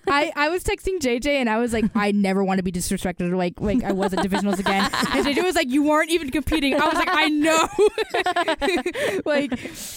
[0.06, 3.34] I, I was texting JJ and I was like, I never want to be disrespected
[3.34, 4.82] like like I was at divisionals again.
[4.84, 6.74] And JJ was like, You weren't even competing.
[6.74, 7.68] I was like, I know.
[9.24, 9.52] like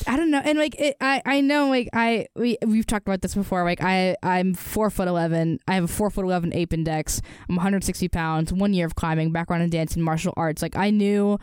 [0.07, 0.41] I don't know.
[0.43, 3.63] And like it, I I know like I we we've talked about this before.
[3.65, 5.59] Like I I'm four foot eleven.
[5.67, 7.21] I have a four foot eleven ape index.
[7.49, 8.53] I'm 160 pounds.
[8.53, 10.61] One year of climbing, background in dance and martial arts.
[10.61, 11.37] Like I knew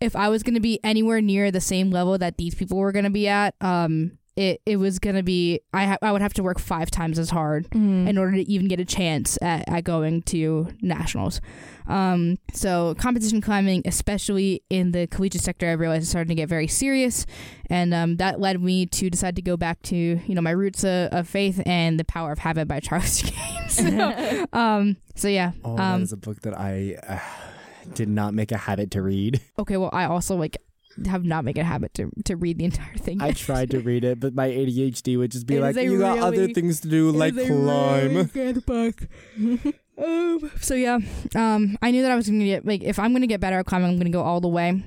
[0.00, 2.92] if I was going to be anywhere near the same level that these people were
[2.92, 6.20] going to be at, um, it, it was going to be I ha- I would
[6.20, 8.06] have to work five times as hard Mhm.
[8.06, 11.40] in order to even get a chance at, at going to nationals.
[11.88, 16.50] Um, so competition climbing, especially in the collegiate sector, I realized is starting to get
[16.50, 17.24] very serious,
[17.70, 20.84] and um, that led me to decide to go back to you know my roots
[20.84, 23.72] of, of faith and the power of habit by Charles James.
[23.72, 25.52] so, um, so yeah.
[25.64, 27.18] Oh, um, is a book that I uh,
[27.96, 29.40] did not make a habit to read.
[29.58, 29.76] okay.
[29.76, 30.56] Well, I also like
[31.06, 33.20] have not made a habit to to read the entire thing.
[33.20, 36.18] I tried to read it, but my ADHD would just be It like, "You got
[36.18, 39.02] other things to do, like really climb." good book.
[39.98, 41.00] um, so yeah,
[41.34, 43.66] um, I knew that I was gonna get like if I'm gonna get better at
[43.66, 44.84] climbing, I'm gonna go all the way.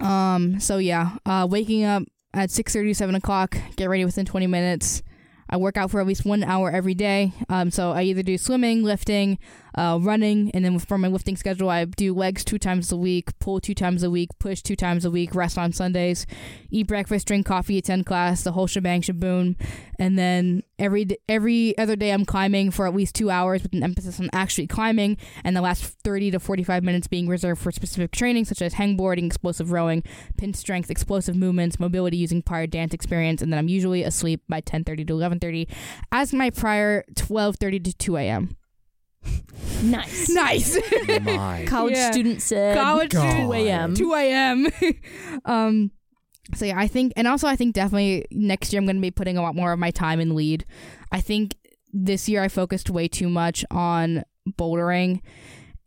[0.00, 4.46] Um, so yeah, uh, waking up at six thirty, seven o'clock, get ready within 20
[4.46, 5.02] minutes.
[5.48, 7.32] I work out for at least one hour every day.
[7.48, 9.38] Um, so I either do swimming, lifting,
[9.76, 13.38] uh, running, and then for my lifting schedule, I do legs two times a week,
[13.38, 16.26] pull two times a week, push two times a week, rest on Sundays,
[16.70, 19.54] eat breakfast, drink coffee, attend class, the whole shebang shaboom,
[19.98, 23.82] and then every every other day I'm climbing for at least two hours with an
[23.82, 28.12] emphasis on actually climbing, and the last 30 to 45 minutes being reserved for specific
[28.12, 30.02] training such as hangboarding, explosive rowing,
[30.38, 34.62] pinch strength, explosive movements, mobility using prior dance experience, and then I'm usually asleep by
[34.62, 35.68] 10:30 to 11:30,
[36.10, 38.56] as my prior 12:30 to 2 a.m.
[39.82, 40.28] nice.
[40.30, 40.78] Nice.
[41.22, 42.10] My College Yeah.
[42.10, 43.30] student said College God.
[43.30, 43.94] student 2 a.m.
[43.94, 44.66] 2 a.m.
[45.44, 45.90] um,
[46.54, 49.10] so yeah, I think, and also I think definitely next year I'm going to be
[49.10, 50.64] putting a lot more of my time in lead.
[51.10, 51.56] I think
[51.92, 54.22] this year I focused way too much on
[54.56, 55.22] bouldering,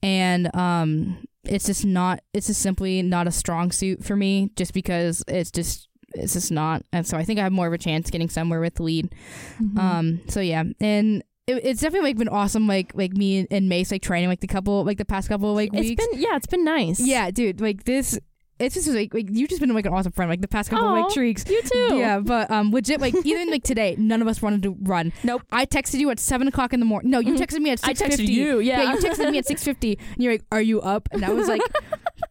[0.04, 4.74] and um, it's just not, it's just simply not a strong suit for me, just
[4.74, 6.84] because it's just it's just not.
[6.92, 9.14] And so I think I have more of a chance getting somewhere with the lead.
[9.62, 9.78] Mhm.
[9.78, 12.68] Um, so yeah, and it, it's definitely like been awesome.
[12.68, 15.72] Like like me and Mace like training like the couple like the past couple like
[15.74, 16.06] it's weeks.
[16.08, 17.00] been yeah, it's been nice.
[17.00, 18.20] yeah, dude, like this.
[18.62, 20.86] It's just like, like you've just been like an awesome friend like the past couple
[20.86, 21.50] Aw, like weeks.
[21.50, 21.96] you too.
[21.96, 25.14] Yeah, but um, legit, like even like today, none of us wanted to run.
[25.24, 25.44] Nope.
[25.50, 27.10] I texted you at seven o'clock in the morning.
[27.10, 27.38] No, you Mhm.
[27.40, 28.60] texted me at I six texted you.
[28.60, 31.30] Yeah, you texted me at six fifty, and you're like, "Are you up?" And I
[31.30, 31.62] was like,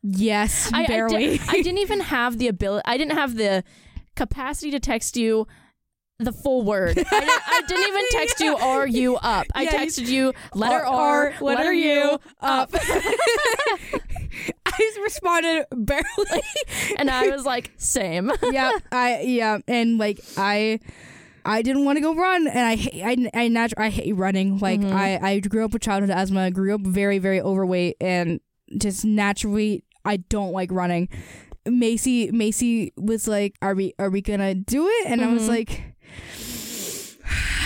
[0.03, 2.83] "Yes, I, I, barely." did, I didn't even have the ability.
[2.85, 3.65] I didn't have the
[4.15, 5.47] capacity to text you
[6.19, 6.91] the full word.
[6.99, 8.57] I, didn't, I didn't even text you.
[8.57, 9.47] Are you up?
[9.55, 12.71] I Yeah, texted you letter R, letter U up,
[14.67, 16.43] I responded barely.
[16.99, 18.33] and I was like, same.
[18.51, 20.81] yeah, I yeah, and like I.
[21.45, 23.13] I didn't want to go run, and I hate, I
[23.45, 24.59] I natu- I hate running.
[24.59, 24.93] Like Mhm.
[24.93, 28.41] I I grew up with childhood asthma, grew up very very overweight, and
[28.77, 31.09] just naturally I don't like running.
[31.65, 35.49] Macy Macy was like, "Are we are we gonna do it?" And I was Mhm.
[35.49, 35.88] like,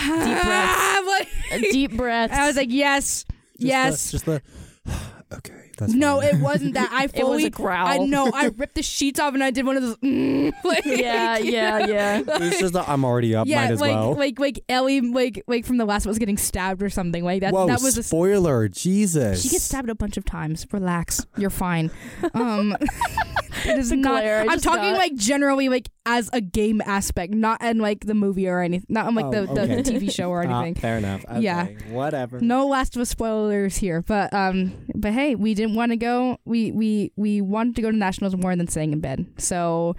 [0.05, 0.75] Deep breath.
[0.77, 1.27] I'm like-
[1.71, 2.33] Deep breaths.
[2.33, 3.25] I was like, "Yes,
[3.59, 4.41] Just yes." The, just the.
[5.37, 6.35] okay, that's no, fine.
[6.35, 6.91] it wasn't that.
[6.91, 7.87] I it was fully a growl.
[7.87, 8.29] I know.
[8.33, 9.95] I ripped the sheets off and I did one of those.
[9.97, 12.21] Mm, like, Yeah, yeah, yeah.
[12.23, 13.47] This is the I'm already up.
[13.47, 14.13] yeah, might as like well.
[14.15, 17.23] like like Ellie, like like from the last one was getting stabbed or something.
[17.23, 17.53] Like that.
[17.53, 18.03] Whoa, that was a.
[18.03, 18.67] spoiler!
[18.67, 19.41] Jesus.
[19.43, 20.65] She gets stabbed a bunch of times.
[20.73, 21.91] Relax, you're fine.
[22.33, 22.75] Um,
[23.65, 24.09] it is The not.
[24.21, 24.97] glare I I'm just talking got.
[24.97, 29.07] like generally like as a game aspect, not in like the movie or anything, not
[29.07, 29.81] in like Oh, the, the, okay.
[29.81, 30.75] the TV show or Ah, anything.
[30.81, 31.23] fair enough.
[31.29, 31.67] Okay, Yeah.
[31.89, 32.39] Whatever.
[32.41, 36.37] No Last of Us spoilers here, but um, but hey, we didn't want to go.
[36.45, 39.95] We we we wanted to go to nationals more than staying in bed, so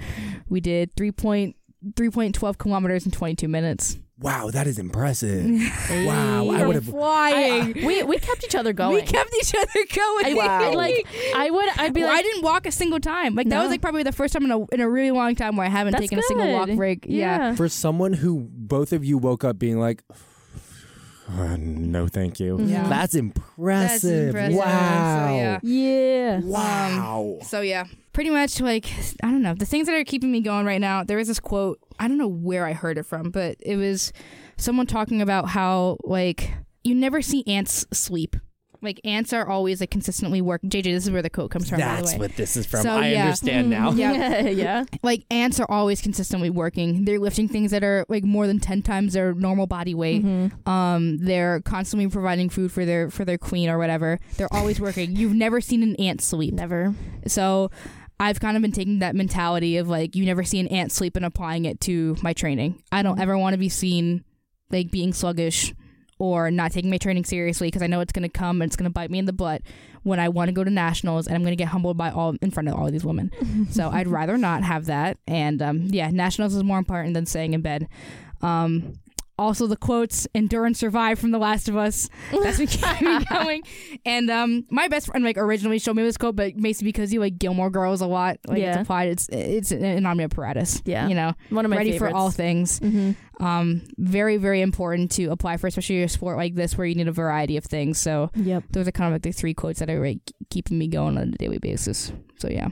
[0.48, 1.56] we did three point
[1.96, 3.98] three point twelve kilometers in twenty two minutes.
[4.20, 5.44] Wow, that is impressive.
[6.06, 7.76] Wow, I We're would've- flying.
[7.78, 8.94] I- we we kept each other going.
[8.94, 10.26] we kept each other going.
[10.26, 10.70] I, Wow.
[10.70, 11.68] I, like I would.
[11.78, 13.34] I'd be Well, I didn't walk a single time.
[13.34, 15.56] Like that was like probably the first time in a in a really long time
[15.56, 17.06] where I haven't That's taken a single walk break.
[17.08, 17.38] Yeah.
[17.50, 17.54] yeah.
[17.56, 20.02] For someone who both of you woke up being like,
[21.28, 22.60] "Uh, no, thank you.
[22.60, 22.88] Yeah.
[22.88, 24.28] That's impressive.
[24.28, 24.54] impressive.
[24.58, 25.26] Wow.
[25.28, 25.60] So, yeah.
[25.62, 26.40] Yeah.
[26.40, 27.38] Wow.
[27.42, 27.84] So yeah,
[28.14, 28.86] pretty much like
[29.22, 31.04] I don't know the things that are keeping me going right now.
[31.04, 34.12] There is this quote I don't know where I heard it from, but it was
[34.56, 36.50] someone talking about how like
[36.82, 38.36] you never see ants sleep.
[38.82, 40.68] Like ants are always like consistently working.
[40.68, 41.78] JJ, this is where the quote comes from.
[41.80, 42.26] by That's the way.
[42.26, 42.82] what this is from.
[42.82, 43.24] So, I yeah.
[43.24, 43.92] understand now.
[43.94, 44.40] Yeah.
[44.42, 44.84] yeah.
[45.02, 47.06] like ants are always consistently working.
[47.06, 50.22] They're lifting things that are like more than ten times their normal body weight.
[50.22, 50.68] Mhm.
[50.68, 54.20] Um, they're constantly providing food for their for their queen or whatever.
[54.36, 55.16] They're always working.
[55.16, 56.52] You've never seen an ant sleep.
[56.52, 56.94] Never.
[57.26, 57.70] So
[58.24, 61.14] I've kind of been taking that mentality of like you never see an ant sleep
[61.14, 62.82] and applying it to my training.
[62.90, 64.24] I don't ever want to be seen
[64.70, 65.74] like being sluggish
[66.18, 68.76] or not taking my training seriously because I know it's going to come and it's
[68.76, 69.60] going to bite me in the butt
[70.04, 72.34] when I want to go to nationals and I'm going to get humbled by all
[72.40, 73.30] in front of all of these women.
[73.70, 75.18] So I'd rather not have that.
[75.26, 77.88] And um, yeah, nationals is more important than staying in bed.
[78.40, 78.94] Um,
[79.38, 82.08] also, the quotes "endure and survive" from The Last of Us.
[82.32, 83.62] That's been keeping me going.
[84.06, 87.20] And um, my best friend like originally showed me this quote, but basically because you
[87.20, 88.72] like Gilmore Girls a lot, like Yeah.
[88.74, 89.08] it's applied.
[89.08, 90.82] It's it's an omnipatus.
[90.84, 91.08] Yeah.
[91.08, 92.12] you know, One of my ready favorites.
[92.12, 92.78] for all things.
[92.78, 96.94] hmm Um, very very important to apply for, especially a sport like this where you
[96.94, 97.98] need a variety of things.
[97.98, 98.64] So Yep.
[98.70, 100.20] those are kind of like the three quotes that are like
[100.50, 102.12] keeping me going on a daily basis.
[102.38, 102.68] So yeah,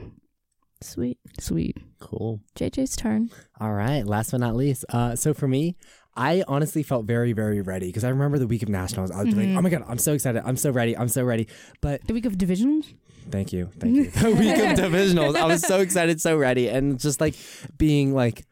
[0.81, 1.17] Sweet.
[1.39, 1.77] sweet.
[1.99, 2.41] Cool.
[2.57, 3.29] JJ's turn.
[3.59, 4.05] All right.
[4.05, 4.83] Last but not least.
[4.89, 5.75] Uh, so for me,
[6.15, 9.09] I honestly felt very, very ready because I remember the week of nationals.
[9.11, 9.37] I was Mhm.
[9.37, 10.43] like, oh my God, I'm so excited.
[10.45, 10.95] I'm so ready.
[10.95, 11.47] I'm so ready.
[11.81, 12.93] But The week of divisions.
[13.31, 13.69] thank you.
[13.79, 14.11] Thank you.
[14.21, 15.35] The week of divisionals.
[15.35, 16.67] I was so excited, so ready.
[16.69, 17.33] And just like
[17.77, 18.45] being like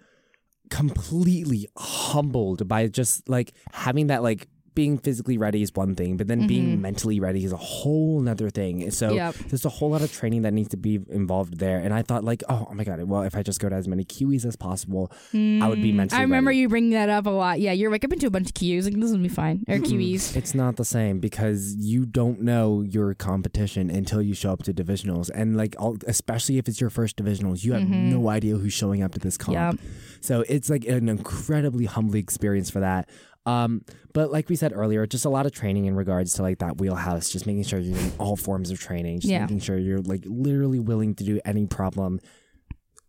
[0.71, 6.27] completely humbled by just like having that like being physically ready is one thing, but
[6.27, 6.81] then being Mhm.
[6.81, 8.89] mentally ready is a whole nother thing.
[8.91, 9.35] So yep.
[9.49, 11.79] there's a whole lot of training that needs to be involved there.
[11.79, 13.87] And I thought like, oh, oh my God, well, if I just go to as
[13.87, 16.59] many Kiwis as possible, I would be Mm, mentally I remember ready.
[16.59, 17.59] you bringing that up a lot.
[17.59, 18.85] Yeah, you're like, I've been to a bunch of Qs.
[18.85, 19.65] Like, this will be fine.
[19.67, 20.35] Or Kiwis.
[20.37, 24.73] It's not the same because you don't know your competition until you show up to
[24.73, 28.09] divisionals, and like, all, especially if it's your first divisionals, you have Mhm.
[28.11, 29.53] no idea who's showing up to this comp.
[29.55, 29.73] Yeah.
[30.21, 33.09] So it's like an incredibly humbling experience for that.
[33.45, 33.83] Um,
[34.13, 36.79] but like we said earlier, just a lot of training in regards to like that
[36.79, 39.41] wheelhouse, just making sure you're doing all forms of training, just Yeah.
[39.41, 42.19] making sure you're like literally willing to do any problem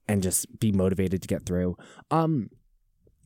[0.08, 1.76] and just be motivated to get through.
[2.10, 2.48] Um,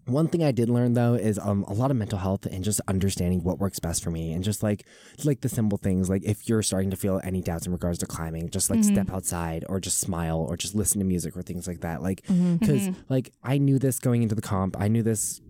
[0.07, 2.80] one thing I did learn though is um a lot of mental health and just
[2.86, 4.86] understanding what works best for me and just like
[5.24, 8.07] like the simple things like if you're starting to feel any doubts in regards to
[8.07, 8.84] climbing, just like Mhm.
[8.84, 12.02] step outside or just smile or just listen to music or things like that.
[12.02, 12.57] Like Mm-hmm.
[12.57, 12.94] because Mhm.
[13.09, 14.76] like I knew this going into the comp.
[14.80, 15.40] I knew this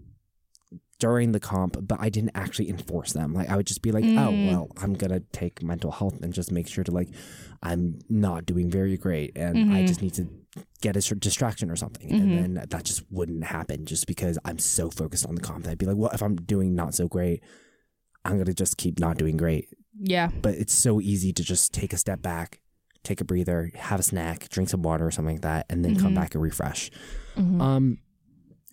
[0.98, 3.34] during the comp, but I didn't actually enforce them.
[3.34, 4.48] Like I would just be like, oh Mm.
[4.50, 7.10] well, I'm gonna take mental health and just make sure to like
[7.62, 9.86] I'm not doing very great, and I Mhm.
[9.86, 10.28] just need to
[10.80, 12.20] get a distraction or something, Mhm.
[12.20, 15.64] and then that just wouldn't happen just because I'm so focused on the comp.
[15.64, 17.42] that I'd be like, well, if I'm doing not so great,
[18.24, 19.68] I'm gonna just keep not doing great.
[19.98, 20.30] Yeah.
[20.42, 22.60] But it's so easy to just take a step back,
[23.02, 25.96] take a breather, have a snack, drink some water or something like that, and then
[25.96, 26.16] come Mhm.
[26.16, 26.90] back and refresh.
[27.36, 27.60] Mhm.
[27.60, 27.98] Um,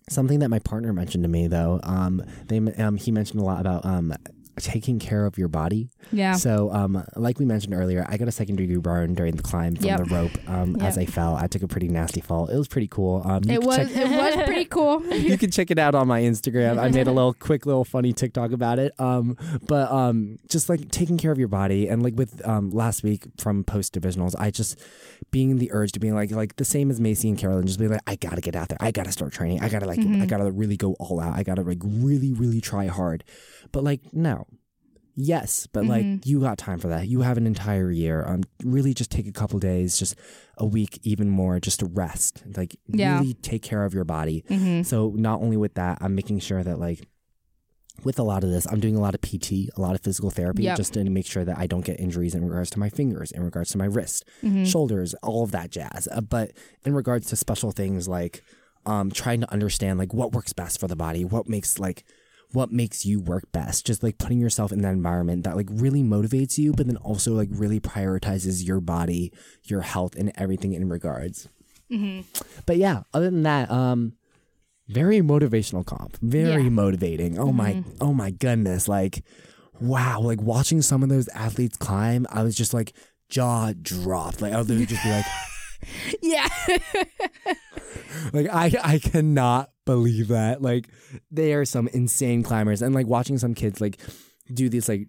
[0.08, 3.60] something that my partner mentioned to me though, um, they um, he mentioned a lot
[3.60, 4.12] about um
[4.58, 5.88] taking care of your body.
[6.12, 6.34] Yeah.
[6.34, 9.74] So, um, like we mentioned earlier, I got a second degree burn during the climb
[9.76, 9.98] from Yep.
[9.98, 10.48] the rope.
[10.48, 12.46] Um, as I fell, I took a pretty nasty fall.
[12.46, 13.22] It was pretty cool.
[13.24, 15.04] Um, you It was check- it was pretty cool.
[15.14, 16.78] you can check it out on my Instagram.
[16.78, 18.92] I made a little quick little funny TikTok about it.
[19.00, 19.36] Um,
[19.66, 23.24] but um, just like taking care of your body and like with um last week
[23.38, 24.78] from post divisionals, I just
[25.30, 27.88] being the urge to be like like the same as Macy and Carolyn, just be
[27.88, 28.78] like, I gotta get out there.
[28.80, 29.62] I gotta start training.
[29.62, 30.28] I gotta like I Mhm.
[30.28, 31.34] gotta really go all out.
[31.34, 33.24] I gotta like really, really try hard.
[33.72, 34.43] But like no.
[35.16, 36.26] Yes, but like Mhm.
[36.26, 37.06] you got time for that.
[37.08, 38.24] You have an entire year.
[38.26, 40.16] Um, really, just take a couple days, just
[40.58, 42.42] a week, even more, just to rest.
[42.56, 43.18] Like Yeah.
[43.18, 44.44] really take care of your body.
[44.48, 47.06] hmm So not only with that, I'm making sure that like
[48.02, 50.30] with a lot of this, I'm doing a lot of PT, a lot of physical
[50.30, 50.76] therapy, Yep.
[50.76, 53.42] just to make sure that I don't get injuries in regards to my fingers, in
[53.44, 56.08] regards to my wrist, hmm shoulders, all of that jazz.
[56.10, 56.52] Uh, but
[56.84, 58.42] in regards to special things like
[58.84, 62.04] um, trying to understand like what works best for the body, what makes like
[62.52, 66.02] what makes you work best, just like putting yourself in that environment that like really
[66.02, 69.32] motivates you, but then also like really prioritizes your body,
[69.64, 71.48] your health, and everything in regards.
[71.90, 72.20] hmm
[72.66, 74.12] But yeah, other than that, um,
[74.88, 76.68] very motivational comp, very Yeah.
[76.70, 77.38] motivating.
[77.38, 77.84] Oh my, Mhm.
[78.00, 78.86] oh my goodness!
[78.86, 79.24] Like,
[79.80, 80.20] wow!
[80.20, 82.92] Like watching some of those athletes climb, I was just like
[83.30, 84.42] jaw dropped.
[84.42, 85.24] Like I would literally just be like,
[86.22, 86.48] Yeah.
[88.32, 90.62] like I, I cannot believe that.
[90.62, 90.88] Like
[91.30, 93.98] they are some insane climbers, and like watching some kids like
[94.52, 95.08] do these like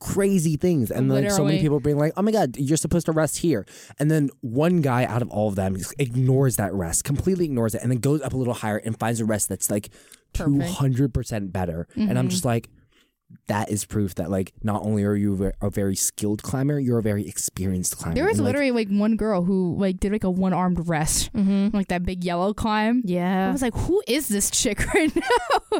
[0.00, 3.10] crazy things and like so many people being like oh my god you're supposed to
[3.10, 3.66] rest here
[3.98, 7.74] and then one guy out of all of them just ignores that rest completely ignores
[7.74, 9.90] it and then goes up a little higher and finds a rest that's like
[10.32, 10.70] Perfect.
[10.78, 12.30] 200% better and i'm Mhm.
[12.30, 12.68] just like
[13.48, 17.02] that is proof that like not only are you a very skilled climber you're a
[17.02, 20.30] very experienced climber There was And, literally like one girl who like did like a
[20.30, 21.74] one armed rest, Mhm.
[21.74, 23.02] like that big yellow climb.
[23.04, 25.22] Yeah, I was like, who is this chick right now?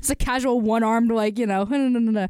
[0.00, 1.64] it's a casual one armed like you know.
[1.70, 2.26] No, no, no, no.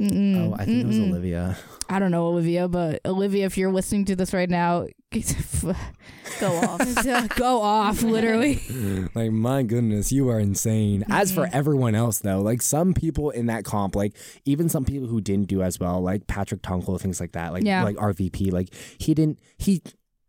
[0.00, 1.56] Mm-mm, oh i think it was olivia
[1.88, 4.86] I don't know Olivia, but Olivia, if you're listening to this right now,
[6.40, 7.04] Go off.
[7.36, 8.60] go off, literally.
[9.14, 11.50] like my goodness you are insane as for Mhm.
[11.52, 14.14] everyone else though like some people in that comp like
[14.44, 17.64] even some people who didn't do as well like patrick tonkel things like that like
[17.64, 17.84] Yeah.
[17.84, 18.68] like rvp like
[18.98, 19.82] he didn't he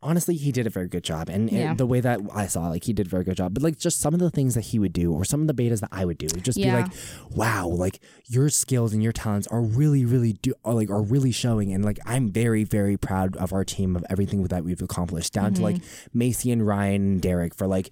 [0.03, 2.83] honestly he did a very good job and, and the way that i saw like
[2.83, 4.77] he did a very good job but like just some of the things that he
[4.77, 6.75] would do or some of the betas that i would do would just Yeah.
[6.75, 6.91] be like
[7.31, 11.31] wow like your skills and your talents are really really do are like are really
[11.31, 15.33] showing and like i'm very very proud of our team of everything that we've accomplished
[15.33, 15.63] down to Mhm.
[15.63, 15.77] like
[16.13, 17.89] macy and ryan and derek for like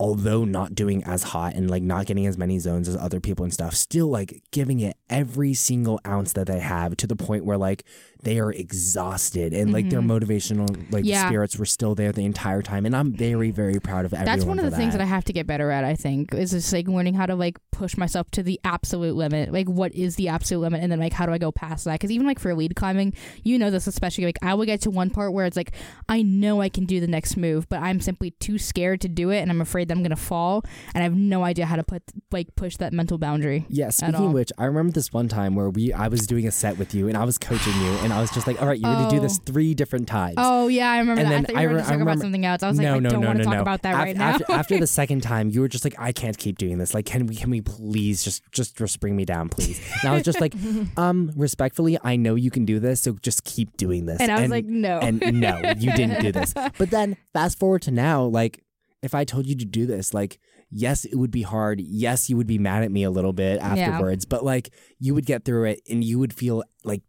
[0.00, 3.42] although not doing as hot and like not getting as many zones as other people
[3.42, 7.44] and stuff, still like giving it every single ounce that they have to the point
[7.44, 7.82] where like
[8.22, 10.06] they are exhausted and like their Mhm.
[10.20, 11.26] motivational like Yeah.
[11.28, 12.84] spirits were still there the entire time.
[12.86, 14.24] And I'm very, very proud of everyone.
[14.36, 15.84] That's one of the things that I have to get better at.
[15.84, 19.52] I think is just like learning how to like push myself to the absolute limit.
[19.52, 21.92] Like, what is the absolute limit, and then like how do I go past that?
[21.94, 23.12] Because even like for lead climbing,
[23.44, 24.24] you know this especially.
[24.24, 25.72] Like, I will get to one part where it's like
[26.08, 29.30] I know I can do the next move, but I'm simply too scared to do
[29.30, 30.64] it, and I'm afraid that I'm gonna fall,
[30.94, 32.02] and I have no idea how to put
[32.32, 33.64] like push that mental boundary.
[33.68, 36.50] Yeah, speaking of which, I remember this one time where we I was doing a
[36.50, 38.78] set with you and I was coaching you and I was just like, all right,
[38.78, 39.42] you're gonna do this Oh.
[39.46, 40.34] three different times.
[40.38, 41.46] Oh yeah, I remember And that.
[41.46, 42.62] Then you I re- I talk about remember- something else.
[42.62, 43.62] I was like, no, I no, don't no, want to no, talk no.
[43.62, 44.28] about that right now.
[44.30, 46.94] After, after the second time, you were just like, I can't keep doing this.
[46.94, 49.80] Like, can we, can we please just, just, just bring me down, please?
[50.02, 50.54] And I was just like,
[50.96, 54.20] um, respectfully, I know you can do this, so just keep doing this.
[54.20, 54.98] and I was like, no.
[54.98, 56.54] and no, you didn't do this.
[56.78, 58.62] But then fast forward to now, like,
[59.02, 60.38] if I told you to do this, like,
[60.70, 61.80] yes, it would be hard.
[61.80, 64.28] Yes, you would be mad at me a little bit afterwards, yeah.
[64.28, 67.02] but like, you would get through it and you would feel like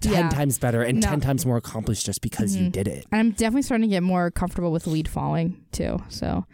[0.00, 0.28] 10 Yeah.
[0.28, 1.08] times better and No.
[1.08, 2.72] 10 times more accomplished just because you Mhm.
[2.72, 3.06] did it.
[3.12, 5.98] I'm definitely starting to get more comfortable with lead falling too.
[6.08, 6.44] So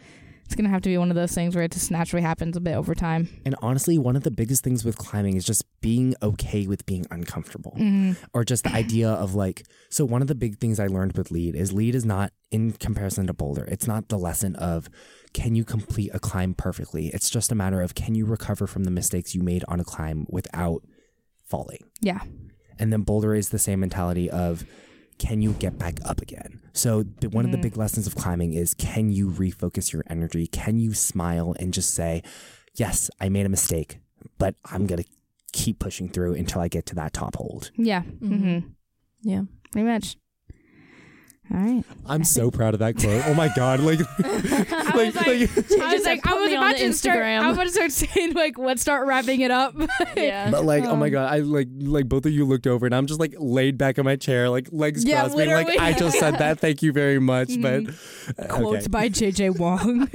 [0.45, 2.61] it's gonna have to be one of those things where it just naturally happens a
[2.61, 3.28] bit over time.
[3.45, 7.07] And honestly, one of the biggest things with climbing is just being okay with being
[7.11, 7.74] uncomfortable.
[7.78, 8.16] Mhm.
[8.32, 11.30] Or just the idea of like, so one of the big things I learned with
[11.30, 13.64] lead is lead is not in comparison to boulder.
[13.64, 14.89] It's not the lesson of
[15.32, 17.09] can you complete a climb perfectly.
[17.09, 19.85] It's just a matter of can you recover from the mistakes you made on a
[19.85, 20.82] climb without
[21.47, 21.80] falling.
[22.01, 22.20] Yeah.
[22.79, 24.64] And then boulder is the same mentality of
[25.18, 26.61] can you get back up again?
[26.72, 27.62] So the, one of the Mhm.
[27.62, 30.47] big lessons of climbing is can you refocus your energy?
[30.49, 32.22] Can you smile and just say,
[32.75, 33.99] yes, I made a mistake,
[34.39, 35.05] but I'm gonna
[35.53, 37.70] keep pushing through until I get to that top hold.
[37.77, 38.03] Yeah.
[38.03, 38.29] Mhm.
[38.31, 38.68] Mm-hmm.
[39.22, 39.43] Yeah.
[39.70, 40.16] Pretty much.
[41.53, 41.84] All right.
[42.07, 43.22] I'm so proud of that quote.
[43.26, 43.80] Oh my god!
[43.80, 47.18] Like, I was like, I I was like, I was on about the to start.
[47.18, 47.40] Instagram.
[47.42, 49.74] I was about to start saying like, let's start wrapping it up.
[50.16, 50.51] Yeah.
[50.51, 51.32] but like, oh my Um, god!
[51.34, 54.05] I like like both of you looked over, and I'm just like laid back in
[54.05, 55.78] my chair, like legs Yeah, crossed, being like.
[55.78, 56.61] I just said that.
[56.61, 57.61] Thank you very much.
[57.61, 57.88] But
[58.38, 58.88] uh, Quotes okay.
[58.88, 60.09] by JJ Wong.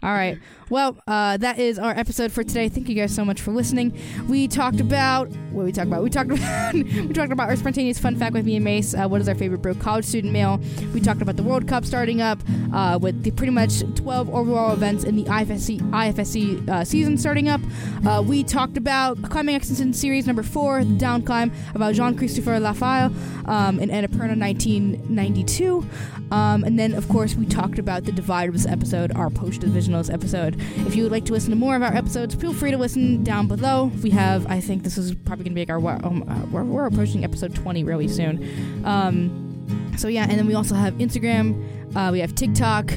[0.00, 0.38] All right.
[0.70, 2.68] Well, uh, that is our episode for today.
[2.68, 3.98] Thank you guys so much for listening.
[4.28, 6.04] We talked about what we talked about.
[6.04, 8.94] We talked about we talked about our spontaneous fun fact with me and Mace.
[8.94, 10.60] Uh, what is our favorite broke college student meal?
[10.94, 12.38] We talked about the World Cup starting up
[12.72, 17.48] uh, with the pretty much 12 overall events in the IFSC IFSC uh, season starting
[17.48, 17.60] up.
[18.06, 22.52] Uh, we talked about climbing excellence series number four, the down climb about Jean Christopher
[22.60, 23.12] Lafaille
[23.48, 25.84] um, in Annapurna 1992.
[26.30, 29.64] Um, and then, of course, we talked about the divide of this episode, our post
[29.88, 30.56] divisionals episode.
[30.86, 33.24] If you would like to listen to more of our episodes, feel free to listen
[33.24, 33.90] down below.
[34.02, 36.64] We have, I think this is probably going to be like our, um, uh, we're,
[36.64, 38.84] we're approaching episode 20 really soon.
[38.84, 42.92] Um, so, yeah, and then we also have Instagram, uh, we have TikTok.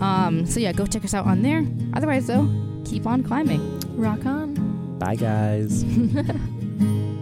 [0.00, 1.66] Um, so, yeah, go check us out on there.
[1.94, 2.48] Otherwise, though,
[2.84, 3.80] keep on climbing.
[3.96, 4.98] Rock on.
[4.98, 5.84] Bye, guys.